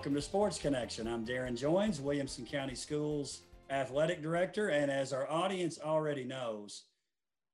Welcome 0.00 0.14
to 0.14 0.22
Sports 0.22 0.58
Connection. 0.58 1.06
I'm 1.06 1.26
Darrin 1.26 1.54
Joines, 1.54 2.00
Williamson 2.00 2.46
County 2.46 2.74
Schools 2.74 3.42
Athletic 3.68 4.22
Director. 4.22 4.70
And 4.70 4.90
as 4.90 5.12
our 5.12 5.30
audience 5.30 5.78
already 5.78 6.24
knows, 6.24 6.84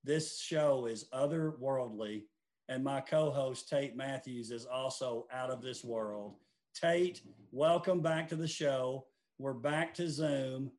this 0.05 0.39
show 0.39 0.87
is 0.87 1.07
otherworldly. 1.13 2.23
And 2.69 2.85
my 2.85 3.01
co 3.01 3.33
host, 3.33 3.69
Tate 3.69 3.97
Matthews, 3.97 4.53
is 4.53 4.65
also 4.65 5.27
out 5.33 5.51
of 5.51 5.61
this 5.61 5.83
world. 5.83 6.37
Tate, 6.73 7.21
welcome 7.51 8.01
back 8.01 8.29
to 8.29 8.37
the 8.37 8.47
show. 8.47 9.07
We're 9.41 9.53
back 9.53 9.93
to 9.95 10.09
Zoom. 10.09 10.71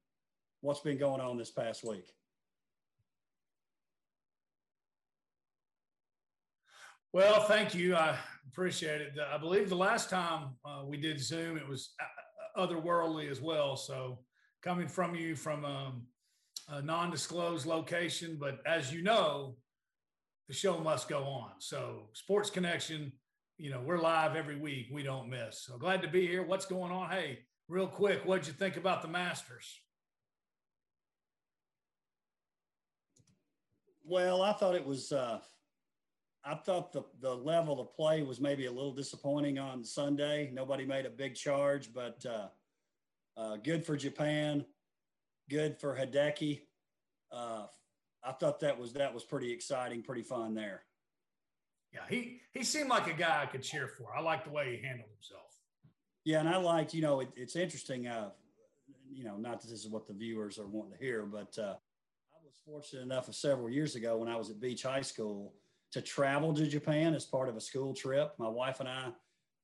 What's 0.62 0.80
been 0.80 0.98
going 0.98 1.20
on 1.20 1.38
this 1.38 1.52
past 1.52 1.84
week? 1.84 2.14
Well, 7.12 7.42
thank 7.42 7.76
you. 7.76 7.98
I 7.98 8.18
appreciate 8.58 9.02
it. 9.02 9.14
I 9.32 9.38
believe 9.38 9.70
the 9.70 9.76
last 9.76 10.10
time 10.10 10.56
uh, 10.66 10.82
we 10.84 10.98
did 10.98 11.20
Zoom, 11.20 11.58
it 11.58 11.68
was 11.68 11.94
uh, 12.02 12.60
otherworldly 12.66 13.30
as 13.30 13.40
well. 13.40 13.78
So, 13.78 14.18
coming 14.64 14.88
from 14.88 15.14
you 15.14 15.36
from 15.36 15.64
um, 15.64 16.08
a 16.68 16.82
non 16.82 17.12
disclosed 17.12 17.68
location, 17.68 18.36
but 18.40 18.58
as 18.66 18.92
you 18.92 19.04
know, 19.04 19.58
the 20.48 20.56
show 20.56 20.80
must 20.80 21.08
go 21.08 21.20
on. 21.20 21.52
So, 21.60 22.10
Sports 22.14 22.50
Connection, 22.50 23.12
you 23.60 23.70
know, 23.70 23.80
we're 23.86 24.02
live 24.02 24.36
every 24.36 24.58
week. 24.58 24.88
We 24.92 25.04
don't 25.04 25.30
miss. 25.30 25.62
So, 25.64 25.78
glad 25.78 26.02
to 26.02 26.08
be 26.08 26.26
here. 26.26 26.42
What's 26.42 26.66
going 26.66 26.92
on? 26.92 27.12
Hey, 27.12 27.38
real 27.68 27.88
quick, 27.88 28.26
what'd 28.26 28.48
you 28.48 28.54
think 28.54 28.76
about 28.76 29.04
the 29.04 29.08
Masters? 29.08 29.82
Well, 34.04 34.42
I 34.42 34.54
thought 34.54 34.74
it 34.74 34.86
was. 34.86 35.12
Uh 35.12 35.42
I 36.48 36.56
thought 36.56 36.94
the, 36.94 37.04
the 37.20 37.34
level 37.34 37.82
of 37.82 37.94
play 37.94 38.24
was 38.24 38.40
maybe 38.40 38.68
a 38.68 38.72
little 38.72 38.94
disappointing 38.94 39.60
on 39.60 39.84
Sunday. 39.84 40.50
Nobody 40.54 40.86
made 40.86 41.06
a 41.06 41.10
big 41.10 41.36
charge, 41.36 41.94
but 41.94 42.26
uh, 42.26 42.48
uh, 43.36 43.58
good 43.58 43.86
for 43.86 43.98
Japan, 43.98 44.66
good 45.50 45.78
for 45.78 45.94
Hideki. 45.94 46.62
Uh, 47.32 47.66
I 48.24 48.32
thought 48.32 48.62
that 48.62 48.80
was 48.80 48.94
that 48.94 49.14
was 49.14 49.26
pretty 49.26 49.52
exciting, 49.52 50.02
pretty 50.02 50.24
fun 50.24 50.54
there. 50.54 50.84
Yeah, 51.94 52.02
he 52.10 52.40
he 52.54 52.64
seemed 52.64 52.90
like 52.90 53.08
a 53.08 53.14
guy 53.14 53.42
I 53.44 53.46
could 53.46 53.64
cheer 53.64 53.88
for. 53.88 54.16
I 54.16 54.22
like 54.22 54.46
the 54.46 54.52
way 54.52 54.78
he 54.78 54.88
handled 54.88 55.10
himself. 55.10 55.52
Yeah, 56.24 56.40
and 56.40 56.50
I 56.50 56.58
liked, 56.58 56.94
you 56.94 57.02
know, 57.02 57.20
it, 57.20 57.30
it's 57.36 57.58
interesting. 57.58 58.08
Uh, 58.08 58.30
you 59.10 59.26
know, 59.26 59.36
not 59.36 59.62
that 59.62 59.70
this 59.70 59.84
is 59.84 59.90
what 59.90 60.08
the 60.08 60.14
viewers 60.14 60.60
are 60.60 60.68
wanting 60.68 60.98
to 60.98 61.04
hear, 61.04 61.24
but 61.24 61.58
uh, 61.58 61.76
I 62.34 62.40
was 62.46 62.56
fortunate 62.66 63.02
enough 63.02 63.28
of 63.28 63.36
several 63.36 63.70
years 63.70 63.96
ago 63.96 64.18
when 64.18 64.30
I 64.30 64.38
was 64.38 64.50
at 64.50 64.62
Beech 64.62 64.84
High 64.84 65.02
School 65.02 65.54
to 65.92 66.02
travel 66.02 66.54
to 66.54 66.68
Japan 66.68 67.14
as 67.14 67.26
part 67.26 67.50
of 67.50 67.56
a 67.56 67.62
school 67.62 67.94
trip. 67.94 68.34
My 68.38 68.50
wife 68.50 68.80
and 68.80 68.90
I 68.90 69.12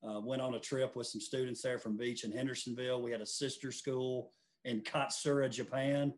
uh, 0.06 0.20
went 0.20 0.42
on 0.42 0.54
a 0.54 0.60
trip 0.60 0.96
with 0.96 1.06
some 1.06 1.20
students 1.20 1.62
there 1.62 1.78
from 1.78 1.96
Beech 1.96 2.24
in 2.24 2.32
Hendersonville. 2.32 3.02
We 3.02 3.10
had 3.10 3.20
a 3.20 3.26
sister 3.26 3.72
school 3.72 4.32
in 4.64 4.80
Katsura, 4.80 5.50
Japan. 5.50 6.14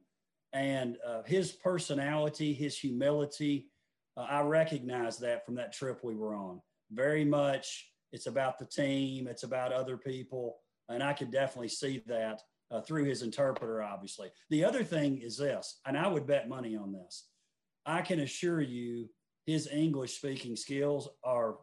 And 0.52 0.96
uh, 1.06 1.22
his 1.24 1.52
personality, 1.52 2.52
his 2.52 2.78
humility, 2.78 3.68
uh, 4.16 4.26
I 4.28 4.42
recognize 4.42 5.18
that 5.18 5.44
from 5.44 5.56
that 5.56 5.72
trip 5.72 6.00
we 6.02 6.14
were 6.14 6.34
on. 6.34 6.60
Very 6.90 7.24
much, 7.24 7.90
it's 8.12 8.26
about 8.26 8.58
the 8.58 8.64
team, 8.64 9.26
it's 9.26 9.42
about 9.42 9.72
other 9.72 9.96
people. 9.96 10.56
And 10.88 11.02
I 11.02 11.12
could 11.12 11.32
definitely 11.32 11.68
see 11.68 12.02
that 12.06 12.42
uh, 12.70 12.80
through 12.80 13.04
his 13.04 13.22
interpreter, 13.22 13.82
obviously. 13.82 14.28
The 14.50 14.64
other 14.64 14.84
thing 14.84 15.18
is 15.18 15.36
this, 15.36 15.80
and 15.84 15.98
I 15.98 16.08
would 16.08 16.26
bet 16.26 16.48
money 16.48 16.76
on 16.76 16.92
this. 16.92 17.28
I 17.84 18.02
can 18.02 18.20
assure 18.20 18.60
you 18.60 19.08
his 19.46 19.68
English 19.68 20.16
speaking 20.16 20.56
skills 20.56 21.08
are 21.24 21.56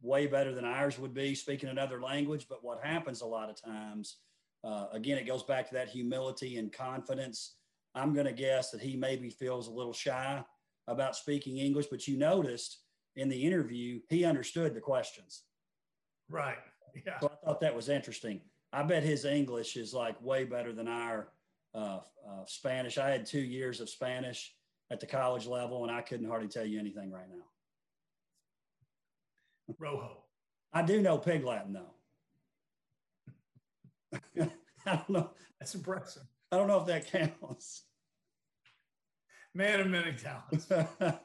way 0.00 0.26
better 0.26 0.54
than 0.54 0.64
ours 0.64 0.98
would 0.98 1.12
be 1.12 1.34
speaking 1.34 1.68
another 1.68 2.00
language. 2.00 2.46
But 2.48 2.62
what 2.62 2.84
happens 2.84 3.20
a 3.20 3.26
lot 3.26 3.50
of 3.50 3.60
times, 3.60 4.18
uh, 4.62 4.86
again, 4.92 5.18
it 5.18 5.26
goes 5.26 5.42
back 5.42 5.68
to 5.68 5.74
that 5.74 5.88
humility 5.88 6.58
and 6.58 6.72
confidence. 6.72 7.56
I'm 7.94 8.14
going 8.14 8.26
to 8.26 8.32
guess 8.32 8.70
that 8.70 8.80
he 8.80 8.96
maybe 8.96 9.30
feels 9.30 9.66
a 9.66 9.72
little 9.72 9.92
shy 9.92 10.44
about 10.86 11.16
speaking 11.16 11.58
English, 11.58 11.86
but 11.90 12.06
you 12.06 12.16
noticed 12.16 12.80
in 13.16 13.28
the 13.28 13.44
interview, 13.44 14.00
he 14.08 14.24
understood 14.24 14.74
the 14.74 14.80
questions. 14.80 15.42
Right. 16.28 16.58
Yeah. 17.04 17.18
So 17.18 17.26
I 17.26 17.44
thought 17.44 17.60
that 17.60 17.74
was 17.74 17.88
interesting. 17.88 18.40
I 18.72 18.84
bet 18.84 19.02
his 19.02 19.24
English 19.24 19.76
is 19.76 19.92
like 19.92 20.14
way 20.22 20.44
better 20.44 20.72
than 20.72 20.86
our 20.86 21.32
uh, 21.74 21.98
uh, 22.24 22.44
Spanish. 22.46 22.98
I 22.98 23.10
had 23.10 23.26
two 23.26 23.40
years 23.40 23.80
of 23.80 23.90
Spanish 23.90 24.54
at 24.94 25.00
the 25.00 25.06
college 25.06 25.46
level, 25.46 25.82
and 25.82 25.92
I 25.92 26.00
couldn't 26.00 26.28
hardly 26.28 26.48
tell 26.48 26.64
you 26.64 26.78
anything 26.78 27.10
right 27.10 27.28
now. 27.28 27.42
Rojo. 29.78 30.18
I 30.72 30.82
do 30.82 31.02
know 31.02 31.18
Pig 31.18 31.44
Latin 31.44 31.72
though. 31.72 31.94
I 34.86 34.96
don't 34.96 35.10
know. 35.10 35.30
That's 35.58 35.74
impressive. 35.74 36.22
I 36.52 36.56
don't 36.56 36.68
know 36.68 36.78
if 36.78 36.86
that 36.86 37.10
counts. 37.10 37.82
Man 39.52 39.80
of 39.80 39.88
many 39.88 40.12
talents. 40.12 40.70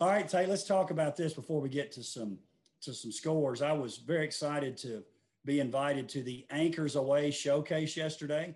All 0.00 0.08
right, 0.08 0.26
Tate, 0.26 0.48
let's 0.48 0.64
talk 0.64 0.90
about 0.90 1.16
this 1.16 1.34
before 1.34 1.60
we 1.60 1.68
get 1.68 1.92
to 1.92 2.02
some 2.02 2.38
to 2.82 2.94
some 2.94 3.12
scores. 3.12 3.60
I 3.60 3.72
was 3.72 3.98
very 3.98 4.24
excited 4.24 4.78
to 4.78 5.02
be 5.44 5.60
invited 5.60 6.08
to 6.10 6.22
the 6.22 6.46
Anchors 6.50 6.96
Away 6.96 7.30
showcase 7.30 7.96
yesterday. 7.96 8.54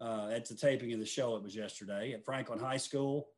Uh, 0.00 0.30
at 0.32 0.46
the 0.46 0.54
taping 0.54 0.92
of 0.92 0.98
the 0.98 1.06
show, 1.06 1.36
it 1.36 1.42
was 1.42 1.54
yesterday 1.54 2.12
at 2.12 2.24
Franklin 2.24 2.58
High 2.58 2.76
School. 2.76 3.28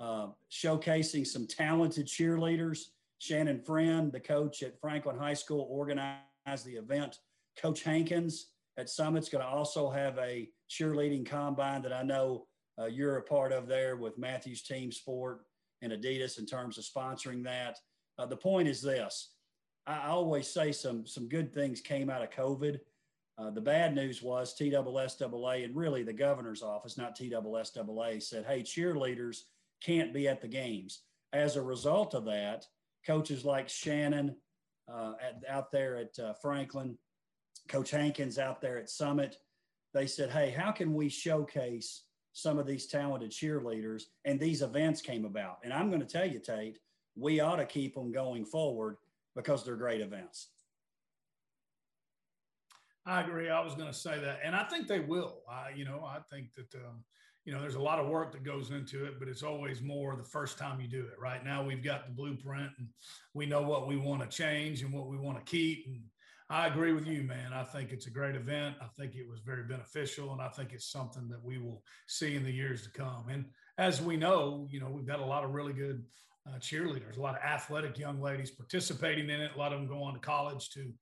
Uh, 0.00 0.28
showcasing 0.50 1.26
some 1.26 1.46
talented 1.46 2.06
cheerleaders. 2.06 2.86
Shannon 3.18 3.60
Friend, 3.60 4.12
the 4.12 4.20
coach 4.20 4.62
at 4.62 4.78
Franklin 4.80 5.16
High 5.16 5.34
School, 5.34 5.66
organized 5.70 6.64
the 6.64 6.74
event. 6.74 7.18
Coach 7.60 7.82
Hankins 7.82 8.50
at 8.76 8.90
Summit's 8.90 9.28
going 9.28 9.44
to 9.44 9.48
also 9.48 9.88
have 9.88 10.18
a 10.18 10.48
cheerleading 10.68 11.24
combine 11.24 11.82
that 11.82 11.92
I 11.92 12.02
know 12.02 12.46
uh, 12.78 12.86
you're 12.86 13.18
a 13.18 13.22
part 13.22 13.52
of 13.52 13.68
there 13.68 13.96
with 13.96 14.18
Matthews 14.18 14.62
Team 14.62 14.90
Sport 14.90 15.42
and 15.82 15.92
Adidas 15.92 16.38
in 16.38 16.46
terms 16.46 16.76
of 16.76 16.84
sponsoring 16.84 17.44
that. 17.44 17.78
Uh, 18.18 18.26
the 18.26 18.36
point 18.36 18.68
is 18.68 18.82
this 18.82 19.30
I 19.86 20.08
always 20.08 20.48
say 20.48 20.72
some, 20.72 21.06
some 21.06 21.28
good 21.28 21.52
things 21.52 21.80
came 21.80 22.08
out 22.08 22.22
of 22.22 22.30
COVID. 22.30 22.80
Uh, 23.36 23.50
the 23.50 23.60
bad 23.60 23.94
news 23.94 24.22
was 24.22 24.56
TSSAA 24.58 25.64
and 25.64 25.76
really 25.76 26.02
the 26.02 26.12
governor's 26.12 26.62
office, 26.62 26.96
not 26.96 27.18
TSSAA, 27.18 28.22
said, 28.22 28.46
hey, 28.46 28.62
cheerleaders 28.62 29.42
can't 29.82 30.12
be 30.14 30.28
at 30.28 30.40
the 30.40 30.48
games. 30.48 31.02
As 31.32 31.56
a 31.56 31.62
result 31.62 32.14
of 32.14 32.24
that, 32.26 32.66
coaches 33.06 33.44
like 33.44 33.68
Shannon 33.68 34.36
uh, 34.92 35.12
at, 35.20 35.42
out 35.48 35.72
there 35.72 35.96
at 35.96 36.18
uh, 36.18 36.34
Franklin, 36.34 36.96
Coach 37.68 37.90
Hankins 37.90 38.38
out 38.38 38.60
there 38.60 38.78
at 38.78 38.90
Summit, 38.90 39.36
they 39.92 40.06
said, 40.06 40.30
hey, 40.30 40.50
how 40.50 40.72
can 40.72 40.92
we 40.94 41.08
showcase 41.08 42.04
some 42.32 42.58
of 42.58 42.66
these 42.66 42.86
talented 42.86 43.30
cheerleaders? 43.30 44.04
And 44.24 44.38
these 44.38 44.62
events 44.62 45.00
came 45.00 45.24
about. 45.24 45.58
And 45.64 45.72
I'm 45.72 45.88
going 45.88 46.00
to 46.00 46.06
tell 46.06 46.28
you, 46.28 46.40
Tate, 46.40 46.78
we 47.16 47.40
ought 47.40 47.56
to 47.56 47.66
keep 47.66 47.94
them 47.94 48.12
going 48.12 48.44
forward 48.44 48.96
because 49.36 49.64
they're 49.64 49.76
great 49.76 50.00
events. 50.00 50.48
I 53.06 53.20
agree. 53.20 53.50
I 53.50 53.62
was 53.62 53.74
going 53.74 53.88
to 53.88 53.96
say 53.96 54.18
that, 54.18 54.40
and 54.42 54.56
I 54.56 54.64
think 54.64 54.88
they 54.88 55.00
will. 55.00 55.42
I, 55.48 55.70
you 55.76 55.84
know, 55.84 56.04
I 56.04 56.20
think 56.32 56.48
that 56.56 56.74
um, 56.74 57.04
you 57.44 57.52
know, 57.52 57.60
there's 57.60 57.74
a 57.74 57.80
lot 57.80 57.98
of 57.98 58.08
work 58.08 58.32
that 58.32 58.42
goes 58.42 58.70
into 58.70 59.04
it, 59.04 59.18
but 59.18 59.28
it's 59.28 59.42
always 59.42 59.82
more 59.82 60.16
the 60.16 60.24
first 60.24 60.58
time 60.58 60.80
you 60.80 60.88
do 60.88 61.02
it. 61.02 61.18
Right 61.20 61.44
now, 61.44 61.62
we've 61.62 61.84
got 61.84 62.06
the 62.06 62.12
blueprint 62.12 62.70
and 62.78 62.88
we 63.34 63.44
know 63.44 63.62
what 63.62 63.86
we 63.86 63.96
want 63.96 64.22
to 64.22 64.36
change 64.36 64.82
and 64.82 64.92
what 64.92 65.08
we 65.08 65.18
want 65.18 65.38
to 65.38 65.50
keep. 65.50 65.86
And 65.86 66.00
I 66.48 66.66
agree 66.66 66.92
with 66.92 67.06
you, 67.06 67.22
man. 67.22 67.52
I 67.52 67.62
think 67.64 67.92
it's 67.92 68.06
a 68.06 68.10
great 68.10 68.34
event. 68.34 68.76
I 68.80 68.86
think 68.98 69.14
it 69.14 69.28
was 69.28 69.40
very 69.40 69.64
beneficial, 69.64 70.32
and 70.32 70.40
I 70.40 70.48
think 70.48 70.72
it's 70.72 70.90
something 70.90 71.28
that 71.28 71.42
we 71.42 71.58
will 71.58 71.82
see 72.06 72.36
in 72.36 72.44
the 72.44 72.52
years 72.52 72.82
to 72.82 72.90
come. 72.90 73.26
And 73.30 73.46
as 73.78 74.00
we 74.00 74.16
know, 74.16 74.66
you 74.70 74.80
know, 74.80 74.88
we've 74.90 75.06
got 75.06 75.20
a 75.20 75.24
lot 75.24 75.44
of 75.44 75.52
really 75.52 75.72
good 75.72 76.02
uh, 76.46 76.58
cheerleaders, 76.58 77.16
a 77.16 77.22
lot 77.22 77.34
of 77.34 77.42
athletic 77.42 77.98
young 77.98 78.20
ladies 78.20 78.50
participating 78.50 79.30
in 79.30 79.40
it. 79.40 79.52
A 79.54 79.58
lot 79.58 79.72
of 79.72 79.78
them 79.78 79.88
go 79.88 80.02
on 80.02 80.14
to 80.14 80.20
college 80.20 80.70
to 80.70 80.92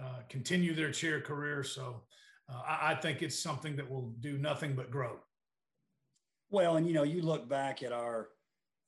uh, 0.00 0.20
continue 0.28 0.74
their 0.74 0.92
cheer 0.92 1.20
career. 1.20 1.64
So 1.64 2.04
uh, 2.48 2.62
I, 2.66 2.92
I 2.92 2.94
think 2.94 3.22
it's 3.22 3.38
something 3.38 3.76
that 3.76 3.90
will 3.90 4.14
do 4.20 4.38
nothing 4.38 4.74
but 4.74 4.90
grow. 4.90 5.18
Well, 6.50 6.76
and 6.76 6.86
you 6.86 6.94
know, 6.94 7.02
you 7.02 7.22
look 7.22 7.48
back 7.48 7.82
at 7.82 7.92
our 7.92 8.28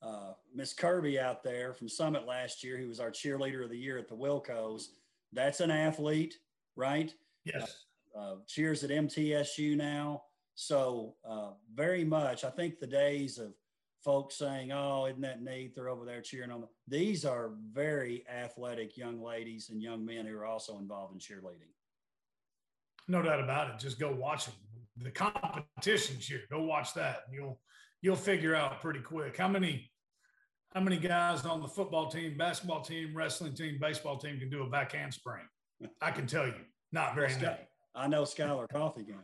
uh, 0.01 0.33
Miss 0.53 0.73
Kirby 0.73 1.19
out 1.19 1.43
there 1.43 1.73
from 1.73 1.87
Summit 1.87 2.25
last 2.25 2.63
year, 2.63 2.77
who 2.77 2.87
was 2.87 2.99
our 2.99 3.11
cheerleader 3.11 3.63
of 3.63 3.69
the 3.69 3.77
year 3.77 3.97
at 3.97 4.07
the 4.07 4.15
Wilcos. 4.15 4.85
That's 5.31 5.59
an 5.59 5.71
athlete, 5.71 6.35
right? 6.75 7.13
Yes. 7.45 7.85
Uh, 8.15 8.19
uh, 8.19 8.35
cheers 8.47 8.83
at 8.83 8.89
MTSU 8.89 9.77
now. 9.77 10.23
So 10.55 11.15
uh, 11.27 11.51
very 11.73 12.03
much, 12.03 12.43
I 12.43 12.49
think 12.49 12.79
the 12.79 12.87
days 12.87 13.37
of 13.37 13.53
folks 14.03 14.37
saying, 14.37 14.71
"Oh, 14.71 15.05
isn't 15.05 15.21
that 15.21 15.41
neat? 15.41 15.73
They're 15.75 15.89
over 15.89 16.03
there 16.03 16.21
cheering 16.21 16.51
on 16.51 16.61
them." 16.61 16.69
These 16.87 17.23
are 17.23 17.51
very 17.71 18.25
athletic 18.27 18.97
young 18.97 19.21
ladies 19.21 19.69
and 19.69 19.81
young 19.81 20.05
men 20.05 20.25
who 20.25 20.35
are 20.37 20.45
also 20.45 20.77
involved 20.77 21.13
in 21.13 21.19
cheerleading. 21.19 21.71
No 23.07 23.21
doubt 23.21 23.39
about 23.39 23.69
it. 23.69 23.79
Just 23.79 23.99
go 23.99 24.13
watch 24.13 24.45
them 24.45 24.55
the 24.97 25.11
competition's 25.11 26.27
here. 26.27 26.41
Go 26.49 26.63
watch 26.63 26.93
that. 26.93 27.23
And 27.27 27.35
you'll 27.35 27.59
you'll 28.01 28.15
figure 28.15 28.55
out 28.55 28.81
pretty 28.81 28.99
quick 28.99 29.37
how 29.37 29.47
many 29.47 29.91
how 30.73 30.81
many 30.81 30.97
guys 30.97 31.45
on 31.45 31.61
the 31.61 31.67
football 31.67 32.09
team, 32.09 32.37
basketball 32.37 32.81
team, 32.81 33.15
wrestling 33.15 33.53
team, 33.53 33.77
baseball 33.79 34.17
team 34.17 34.39
can 34.39 34.49
do 34.49 34.63
a 34.63 34.69
back 34.69 34.93
handspring. 34.93 35.43
I 36.01 36.11
can 36.11 36.27
tell 36.27 36.45
you, 36.45 36.53
not 36.91 37.15
very 37.15 37.33
many. 37.35 37.57
I 37.93 38.07
know 38.07 38.23
Skylar 38.23 38.69
Coffee 38.69 39.03
can. 39.03 39.19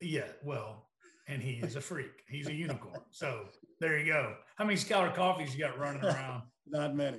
Yeah, 0.00 0.28
well, 0.44 0.88
and 1.26 1.42
he 1.42 1.54
is 1.54 1.74
a 1.74 1.80
freak. 1.80 2.22
He's 2.28 2.46
a 2.46 2.54
unicorn. 2.54 3.00
So 3.10 3.46
there 3.80 3.98
you 3.98 4.12
go. 4.12 4.34
How 4.56 4.64
many 4.64 4.76
Skylar 4.76 5.14
Coffees 5.14 5.54
you 5.54 5.60
got 5.60 5.78
running 5.78 6.04
around? 6.04 6.42
Not 6.66 6.94
many. 6.94 7.18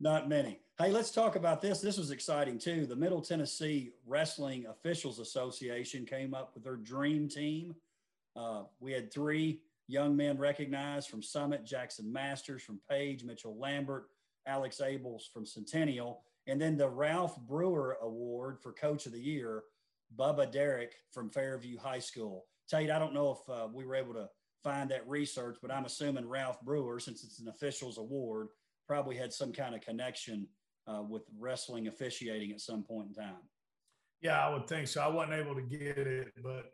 Not 0.00 0.28
many. 0.28 0.61
Hey, 0.78 0.90
let's 0.90 1.10
talk 1.10 1.36
about 1.36 1.60
this. 1.60 1.82
This 1.82 1.98
was 1.98 2.10
exciting 2.10 2.58
too. 2.58 2.86
The 2.86 2.96
Middle 2.96 3.20
Tennessee 3.20 3.90
Wrestling 4.06 4.64
Officials 4.66 5.18
Association 5.18 6.06
came 6.06 6.32
up 6.32 6.52
with 6.54 6.64
their 6.64 6.76
dream 6.76 7.28
team. 7.28 7.74
Uh, 8.34 8.62
we 8.80 8.90
had 8.90 9.12
three 9.12 9.60
young 9.86 10.16
men 10.16 10.38
recognized 10.38 11.10
from 11.10 11.22
Summit, 11.22 11.66
Jackson 11.66 12.10
Masters 12.10 12.62
from 12.62 12.80
Page, 12.88 13.22
Mitchell 13.22 13.58
Lambert, 13.58 14.06
Alex 14.46 14.80
Abels 14.82 15.30
from 15.30 15.44
Centennial, 15.44 16.22
and 16.46 16.58
then 16.58 16.78
the 16.78 16.88
Ralph 16.88 17.38
Brewer 17.42 17.98
Award 18.00 18.58
for 18.58 18.72
Coach 18.72 19.04
of 19.04 19.12
the 19.12 19.20
Year, 19.20 19.64
Bubba 20.16 20.50
Derrick 20.50 20.94
from 21.12 21.28
Fairview 21.28 21.78
High 21.78 21.98
School. 21.98 22.46
Tate, 22.66 22.90
I 22.90 22.98
don't 22.98 23.14
know 23.14 23.30
if 23.32 23.54
uh, 23.54 23.68
we 23.70 23.84
were 23.84 23.94
able 23.94 24.14
to 24.14 24.30
find 24.64 24.90
that 24.90 25.06
research, 25.06 25.58
but 25.60 25.70
I'm 25.70 25.84
assuming 25.84 26.26
Ralph 26.26 26.62
Brewer, 26.62 26.98
since 26.98 27.24
it's 27.24 27.40
an 27.40 27.48
officials 27.48 27.98
award, 27.98 28.48
probably 28.88 29.16
had 29.16 29.34
some 29.34 29.52
kind 29.52 29.74
of 29.74 29.82
connection 29.82 30.48
uh, 30.86 31.02
with 31.02 31.22
wrestling 31.38 31.86
officiating 31.86 32.52
at 32.52 32.60
some 32.60 32.82
point 32.82 33.08
in 33.08 33.14
time. 33.14 33.42
Yeah, 34.20 34.44
I 34.44 34.52
would 34.52 34.68
think 34.68 34.88
so. 34.88 35.00
I 35.00 35.08
wasn't 35.08 35.34
able 35.34 35.54
to 35.54 35.62
get 35.62 35.98
it, 35.98 36.32
but 36.42 36.72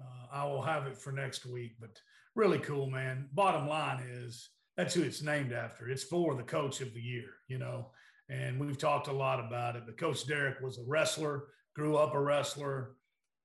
uh, 0.00 0.26
I 0.32 0.44
will 0.46 0.62
have 0.62 0.86
it 0.86 0.96
for 0.96 1.12
next 1.12 1.46
week. 1.46 1.72
But 1.80 1.90
really 2.34 2.58
cool, 2.58 2.88
man. 2.88 3.28
Bottom 3.32 3.68
line 3.68 4.02
is 4.08 4.50
that's 4.76 4.94
who 4.94 5.02
it's 5.02 5.22
named 5.22 5.52
after. 5.52 5.88
It's 5.88 6.04
for 6.04 6.34
the 6.34 6.42
coach 6.42 6.80
of 6.80 6.94
the 6.94 7.00
year, 7.00 7.30
you 7.48 7.58
know. 7.58 7.90
And 8.28 8.60
we've 8.60 8.78
talked 8.78 9.08
a 9.08 9.12
lot 9.12 9.44
about 9.44 9.74
it. 9.74 9.82
But 9.86 9.98
Coach 9.98 10.26
Derek 10.26 10.60
was 10.60 10.78
a 10.78 10.84
wrestler, 10.86 11.48
grew 11.74 11.96
up 11.96 12.14
a 12.14 12.20
wrestler, 12.20 12.92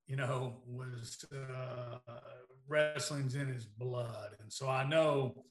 you 0.07 0.15
know, 0.15 0.61
was 0.67 1.25
uh, 1.33 1.97
wrestling's 2.67 3.35
in 3.35 3.51
his 3.51 3.65
blood. 3.65 4.35
And 4.39 4.51
so 4.51 4.69
I 4.69 4.87
know 4.87 5.45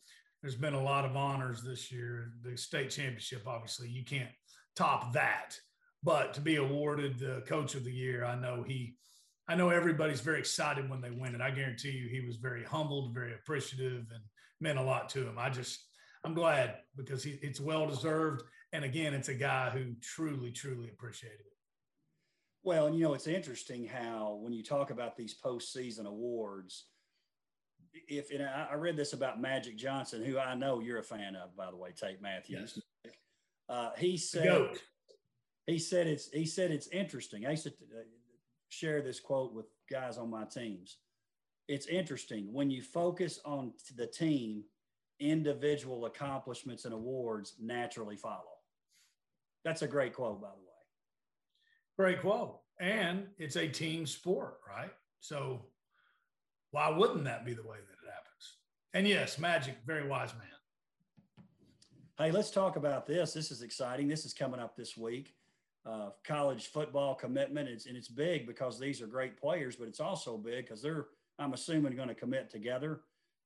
there's 0.44 0.54
been 0.54 0.74
a 0.74 0.82
lot 0.82 1.06
of 1.06 1.16
honors 1.16 1.62
this 1.62 1.90
year. 1.90 2.34
The 2.42 2.54
state 2.54 2.90
championship, 2.90 3.44
obviously, 3.46 3.88
you 3.88 4.04
can't 4.04 4.28
top 4.76 5.14
that. 5.14 5.58
But 6.02 6.34
to 6.34 6.42
be 6.42 6.56
awarded 6.56 7.18
the 7.18 7.42
coach 7.46 7.74
of 7.74 7.82
the 7.82 7.90
year, 7.90 8.26
I 8.26 8.38
know 8.38 8.62
he, 8.62 8.94
I 9.48 9.54
know 9.54 9.70
everybody's 9.70 10.20
very 10.20 10.38
excited 10.38 10.90
when 10.90 11.00
they 11.00 11.10
win 11.10 11.34
it. 11.34 11.40
I 11.40 11.50
guarantee 11.50 11.92
you 11.92 12.10
he 12.10 12.20
was 12.26 12.36
very 12.36 12.62
humbled, 12.62 13.14
very 13.14 13.32
appreciative, 13.32 14.04
and 14.12 14.22
meant 14.60 14.78
a 14.78 14.82
lot 14.82 15.08
to 15.10 15.26
him. 15.26 15.38
I 15.38 15.48
just, 15.48 15.82
I'm 16.24 16.34
glad 16.34 16.74
because 16.94 17.24
he, 17.24 17.38
it's 17.40 17.58
well 17.58 17.86
deserved. 17.86 18.42
And 18.74 18.84
again, 18.84 19.14
it's 19.14 19.30
a 19.30 19.34
guy 19.34 19.70
who 19.70 19.94
truly, 20.02 20.52
truly 20.52 20.90
appreciated 20.90 21.40
it. 21.40 21.56
Well, 22.62 22.84
and 22.88 22.94
you 22.94 23.04
know, 23.04 23.14
it's 23.14 23.28
interesting 23.28 23.86
how 23.86 24.40
when 24.42 24.52
you 24.52 24.62
talk 24.62 24.90
about 24.90 25.16
these 25.16 25.38
postseason 25.42 26.04
awards, 26.04 26.84
if 28.08 28.30
and 28.30 28.42
I 28.44 28.74
read 28.74 28.96
this 28.96 29.12
about 29.12 29.40
Magic 29.40 29.76
Johnson, 29.76 30.24
who 30.24 30.38
I 30.38 30.54
know 30.54 30.80
you're 30.80 30.98
a 30.98 31.02
fan 31.02 31.36
of, 31.36 31.56
by 31.56 31.70
the 31.70 31.76
way, 31.76 31.90
Tate 31.96 32.20
Matthews. 32.20 32.80
Yes. 33.04 33.14
Uh, 33.68 33.90
he 33.96 34.16
said 34.16 34.68
he 35.66 35.78
said 35.78 36.06
it's 36.06 36.28
he 36.30 36.44
said 36.44 36.70
it's 36.70 36.88
interesting. 36.88 37.46
I 37.46 37.52
used 37.52 37.64
to 37.64 37.70
uh, 37.70 38.02
share 38.68 39.00
this 39.00 39.20
quote 39.20 39.54
with 39.54 39.66
guys 39.90 40.18
on 40.18 40.30
my 40.30 40.44
teams. 40.44 40.98
It's 41.68 41.86
interesting 41.86 42.52
when 42.52 42.70
you 42.70 42.82
focus 42.82 43.40
on 43.44 43.72
the 43.96 44.06
team, 44.06 44.64
individual 45.20 46.04
accomplishments 46.04 46.84
and 46.84 46.92
awards 46.92 47.54
naturally 47.58 48.16
follow. 48.16 48.42
That's 49.64 49.80
a 49.80 49.88
great 49.88 50.12
quote, 50.12 50.42
by 50.42 50.48
the 50.48 50.60
way. 50.60 50.74
Great 51.96 52.20
quote. 52.20 52.60
And 52.80 53.28
it's 53.38 53.56
a 53.56 53.66
team 53.66 54.04
sport, 54.04 54.58
right? 54.68 54.90
So 55.20 55.62
why 56.74 56.88
wouldn't 56.88 57.22
that 57.22 57.44
be 57.44 57.54
the 57.54 57.62
way 57.62 57.76
that 57.76 57.92
it 58.04 58.12
happens? 58.12 58.56
And 58.94 59.06
yes, 59.06 59.38
Magic, 59.38 59.76
very 59.86 60.08
wise 60.08 60.32
man. 60.34 60.48
Hey, 62.18 62.32
let's 62.32 62.50
talk 62.50 62.74
about 62.74 63.06
this. 63.06 63.32
This 63.32 63.52
is 63.52 63.62
exciting. 63.62 64.08
This 64.08 64.24
is 64.24 64.34
coming 64.34 64.58
up 64.58 64.76
this 64.76 64.96
week. 64.96 65.34
Uh, 65.86 66.10
college 66.26 66.72
football 66.72 67.14
commitment. 67.14 67.68
It's, 67.68 67.86
and 67.86 67.96
it's 67.96 68.08
big 68.08 68.44
because 68.44 68.80
these 68.80 69.00
are 69.00 69.06
great 69.06 69.40
players, 69.40 69.76
but 69.76 69.86
it's 69.86 70.00
also 70.00 70.36
big 70.36 70.64
because 70.64 70.82
they're, 70.82 71.06
I'm 71.38 71.52
assuming, 71.52 71.94
going 71.94 72.08
to 72.08 72.14
commit 72.14 72.50
together. 72.50 73.02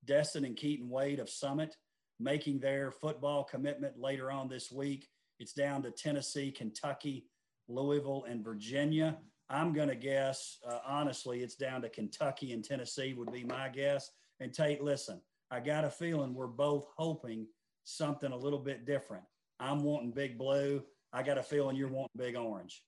Destin 0.07 0.47
and 0.47 0.57
Keaton 0.57 0.89
Wade 0.89 1.19
of 1.19 1.29
Summit 1.29 1.77
making 2.19 2.61
their 2.61 2.91
football 2.91 3.45
commitment 3.45 3.99
later 3.99 4.31
on 4.31 4.49
this 4.49 4.73
week. 4.73 5.07
It's 5.39 5.53
down 5.53 5.83
to 5.83 5.91
Tennessee, 5.91 6.51
Kentucky, 6.51 7.27
Louisville, 7.69 8.25
and 8.27 8.43
Virginia. 8.43 9.19
I'm 9.51 9.73
going 9.73 9.89
to 9.89 9.95
guess, 9.95 10.59
uh, 10.69 10.79
honestly, 10.87 11.43
it's 11.43 11.55
down 11.55 11.83
to 11.83 11.89
Kentucky 11.89 12.53
and 12.53 12.65
Tennessee, 12.65 13.15
would 13.15 13.33
be 13.33 13.45
my 13.45 13.69
guess. 13.69 14.11
And 14.41 14.53
Tate, 14.53 14.83
listen, 14.83 15.21
I 15.51 15.61
got 15.61 15.85
a 15.85 15.91
feeling 15.91 16.35
we're 16.35 16.47
both 16.47 16.87
hoping 16.97 17.47
something 17.85 18.33
a 18.33 18.37
little 18.37 18.59
bit 18.59 18.85
different. 18.85 19.25
I'm 19.59 19.83
wanting 19.83 20.13
big 20.13 20.37
blue. 20.37 20.83
I 21.13 21.23
got 21.23 21.39
a 21.39 21.43
feeling 21.43 21.77
you're 21.77 21.89
wanting 21.89 22.11
big 22.17 22.37
orange. 22.37 22.83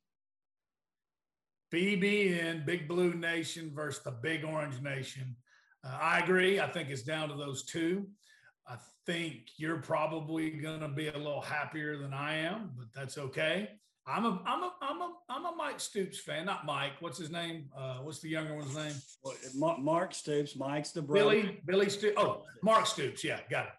BBN, 1.73 2.67
Big 2.67 2.89
Blue 2.89 3.15
Nation 3.15 3.71
versus 3.75 4.03
the 4.03 4.11
Big 4.11 4.45
Orange 4.45 4.83
Nation. 4.83 5.37
Uh, 5.85 5.97
I 6.01 6.19
agree. 6.19 6.61
I 6.61 6.67
think 6.67 6.91
it's 6.91 7.03
down 7.03 7.29
to 7.29 7.37
those 7.37 7.65
two. 7.65 8.09
I 8.67 8.77
think 9.07 9.51
you're 9.57 9.79
probably 9.79 10.51
going 10.51 10.81
to 10.81 10.89
be 10.89 11.09
a 11.09 11.17
little 11.17 11.41
happier 11.41 11.97
than 11.97 12.12
I 12.12 12.37
am, 12.39 12.73
but 12.77 12.89
that's 12.95 13.19
okay. 13.19 13.71
I'm 14.06 14.25
a 14.25 14.43
I'm 14.47 14.62
a 14.62 14.73
I'm 14.81 15.00
a 15.00 15.12
I'm 15.29 15.44
a 15.47 15.55
Mike 15.56 15.79
Stoops 15.79 16.19
fan, 16.19 16.47
not 16.47 16.64
Mike. 16.64 16.93
What's 17.00 17.19
his 17.19 17.31
name? 17.31 17.69
Uh, 17.76 17.99
what's 17.99 18.20
the 18.20 18.29
younger 18.29 18.55
one's 18.55 18.75
name? 18.75 18.94
Well, 19.55 19.79
Mark 19.79 20.14
Stoops. 20.14 20.56
Mike's 20.56 20.91
the 20.93 21.02
brother. 21.02 21.25
Billy 21.25 21.61
Billy 21.67 21.91
Stoops. 21.91 22.17
Oh, 22.17 22.44
Mark 22.62 22.87
Stoops. 22.87 23.23
Yeah, 23.23 23.41
got 23.50 23.67
it. 23.67 23.73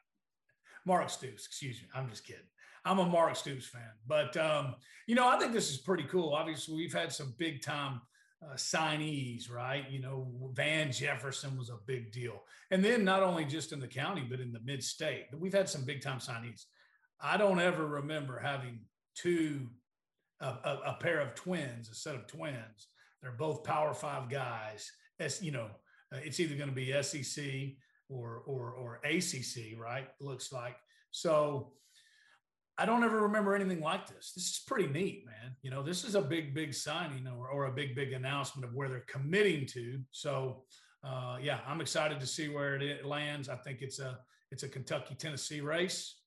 Mark 0.85 1.09
Stoops. 1.09 1.45
Excuse 1.45 1.81
me. 1.81 1.88
I'm 1.94 2.09
just 2.09 2.25
kidding. 2.25 2.44
I'm 2.85 3.00
a 3.00 3.06
Mark 3.06 3.35
Stoops 3.35 3.68
fan, 3.68 3.91
but 4.07 4.35
um, 4.38 4.75
you 5.06 5.15
know 5.15 5.27
I 5.27 5.38
think 5.38 5.53
this 5.53 5.69
is 5.69 5.77
pretty 5.77 6.03
cool. 6.03 6.33
Obviously, 6.33 6.75
we've 6.75 6.94
had 6.94 7.12
some 7.12 7.33
big 7.38 7.62
time 7.62 8.01
uh, 8.44 8.56
signees, 8.56 9.51
right? 9.51 9.90
You 9.90 10.01
know, 10.01 10.31
Van 10.54 10.92
Jefferson 10.92 11.57
was 11.57 11.69
a 11.69 11.78
big 11.85 12.11
deal, 12.11 12.44
and 12.71 12.83
then 12.83 13.04
not 13.04 13.21
only 13.21 13.45
just 13.45 13.71
in 13.71 13.80
the 13.80 13.87
county 13.87 14.25
but 14.28 14.40
in 14.40 14.51
the 14.51 14.61
mid 14.63 14.83
state, 14.83 15.25
we've 15.37 15.54
had 15.54 15.69
some 15.69 15.83
big 15.83 16.01
time 16.01 16.19
signees. 16.19 16.66
I 17.19 17.37
don't 17.37 17.59
ever 17.59 17.85
remember 17.85 18.40
having 18.40 18.80
two 19.16 19.68
a, 20.42 20.45
a, 20.45 20.81
a, 20.88 20.98
pair 21.00 21.19
of 21.19 21.36
twins, 21.36 21.90
a 21.90 21.95
set 21.95 22.16
of 22.16 22.28
twins. 22.28 22.88
They're 23.21 23.31
both 23.31 23.64
Power 23.64 23.94
Five 23.94 24.30
guys. 24.30 24.92
As 25.19 25.42
you 25.42 25.52
know, 25.52 25.68
uh, 26.14 26.18
it's 26.24 26.40
either 26.40 26.56
going 26.56 26.69
to 26.69 26.76
be 26.76 26.92
SEC 27.02 27.44
or 28.10 28.44
or 28.45 28.71
or 28.71 29.00
ACC, 29.04 29.80
right? 29.80 30.07
Looks 30.19 30.52
like 30.52 30.76
so. 31.12 31.74
I 32.78 32.86
don't 32.86 33.04
ever 33.04 33.21
remember 33.21 33.54
anything 33.54 33.81
like 33.81 34.07
this. 34.07 34.31
This 34.33 34.45
is 34.45 34.64
pretty 34.66 34.88
neat, 34.88 35.24
man. 35.26 35.56
You 35.62 35.69
know, 35.69 35.83
this 35.83 36.04
is 36.04 36.16
a 36.16 36.21
big, 36.21 36.56
big 36.56 36.74
signing 36.74 37.28
or, 37.28 37.48
or 37.50 37.66
a 37.66 37.71
big, 37.71 37.95
big 37.95 38.14
announcement 38.14 38.66
of 38.68 38.74
where 38.74 38.88
they're 38.88 39.06
committing 39.07 39.68
to. 39.68 40.00
So, 40.10 40.64
uh, 41.04 41.38
yeah, 41.40 41.60
I'm 41.68 41.81
excited 41.81 42.19
to 42.19 42.26
see 42.26 42.48
where 42.50 42.78
it 42.78 43.06
lands. 43.06 43.50
I 43.50 43.56
think 43.57 43.81
it's 43.81 44.00
a 44.00 44.19
it's 44.52 44.64
a 44.64 44.69
Kentucky 44.69 45.16
Tennessee 45.16 45.62
race. 45.62 46.20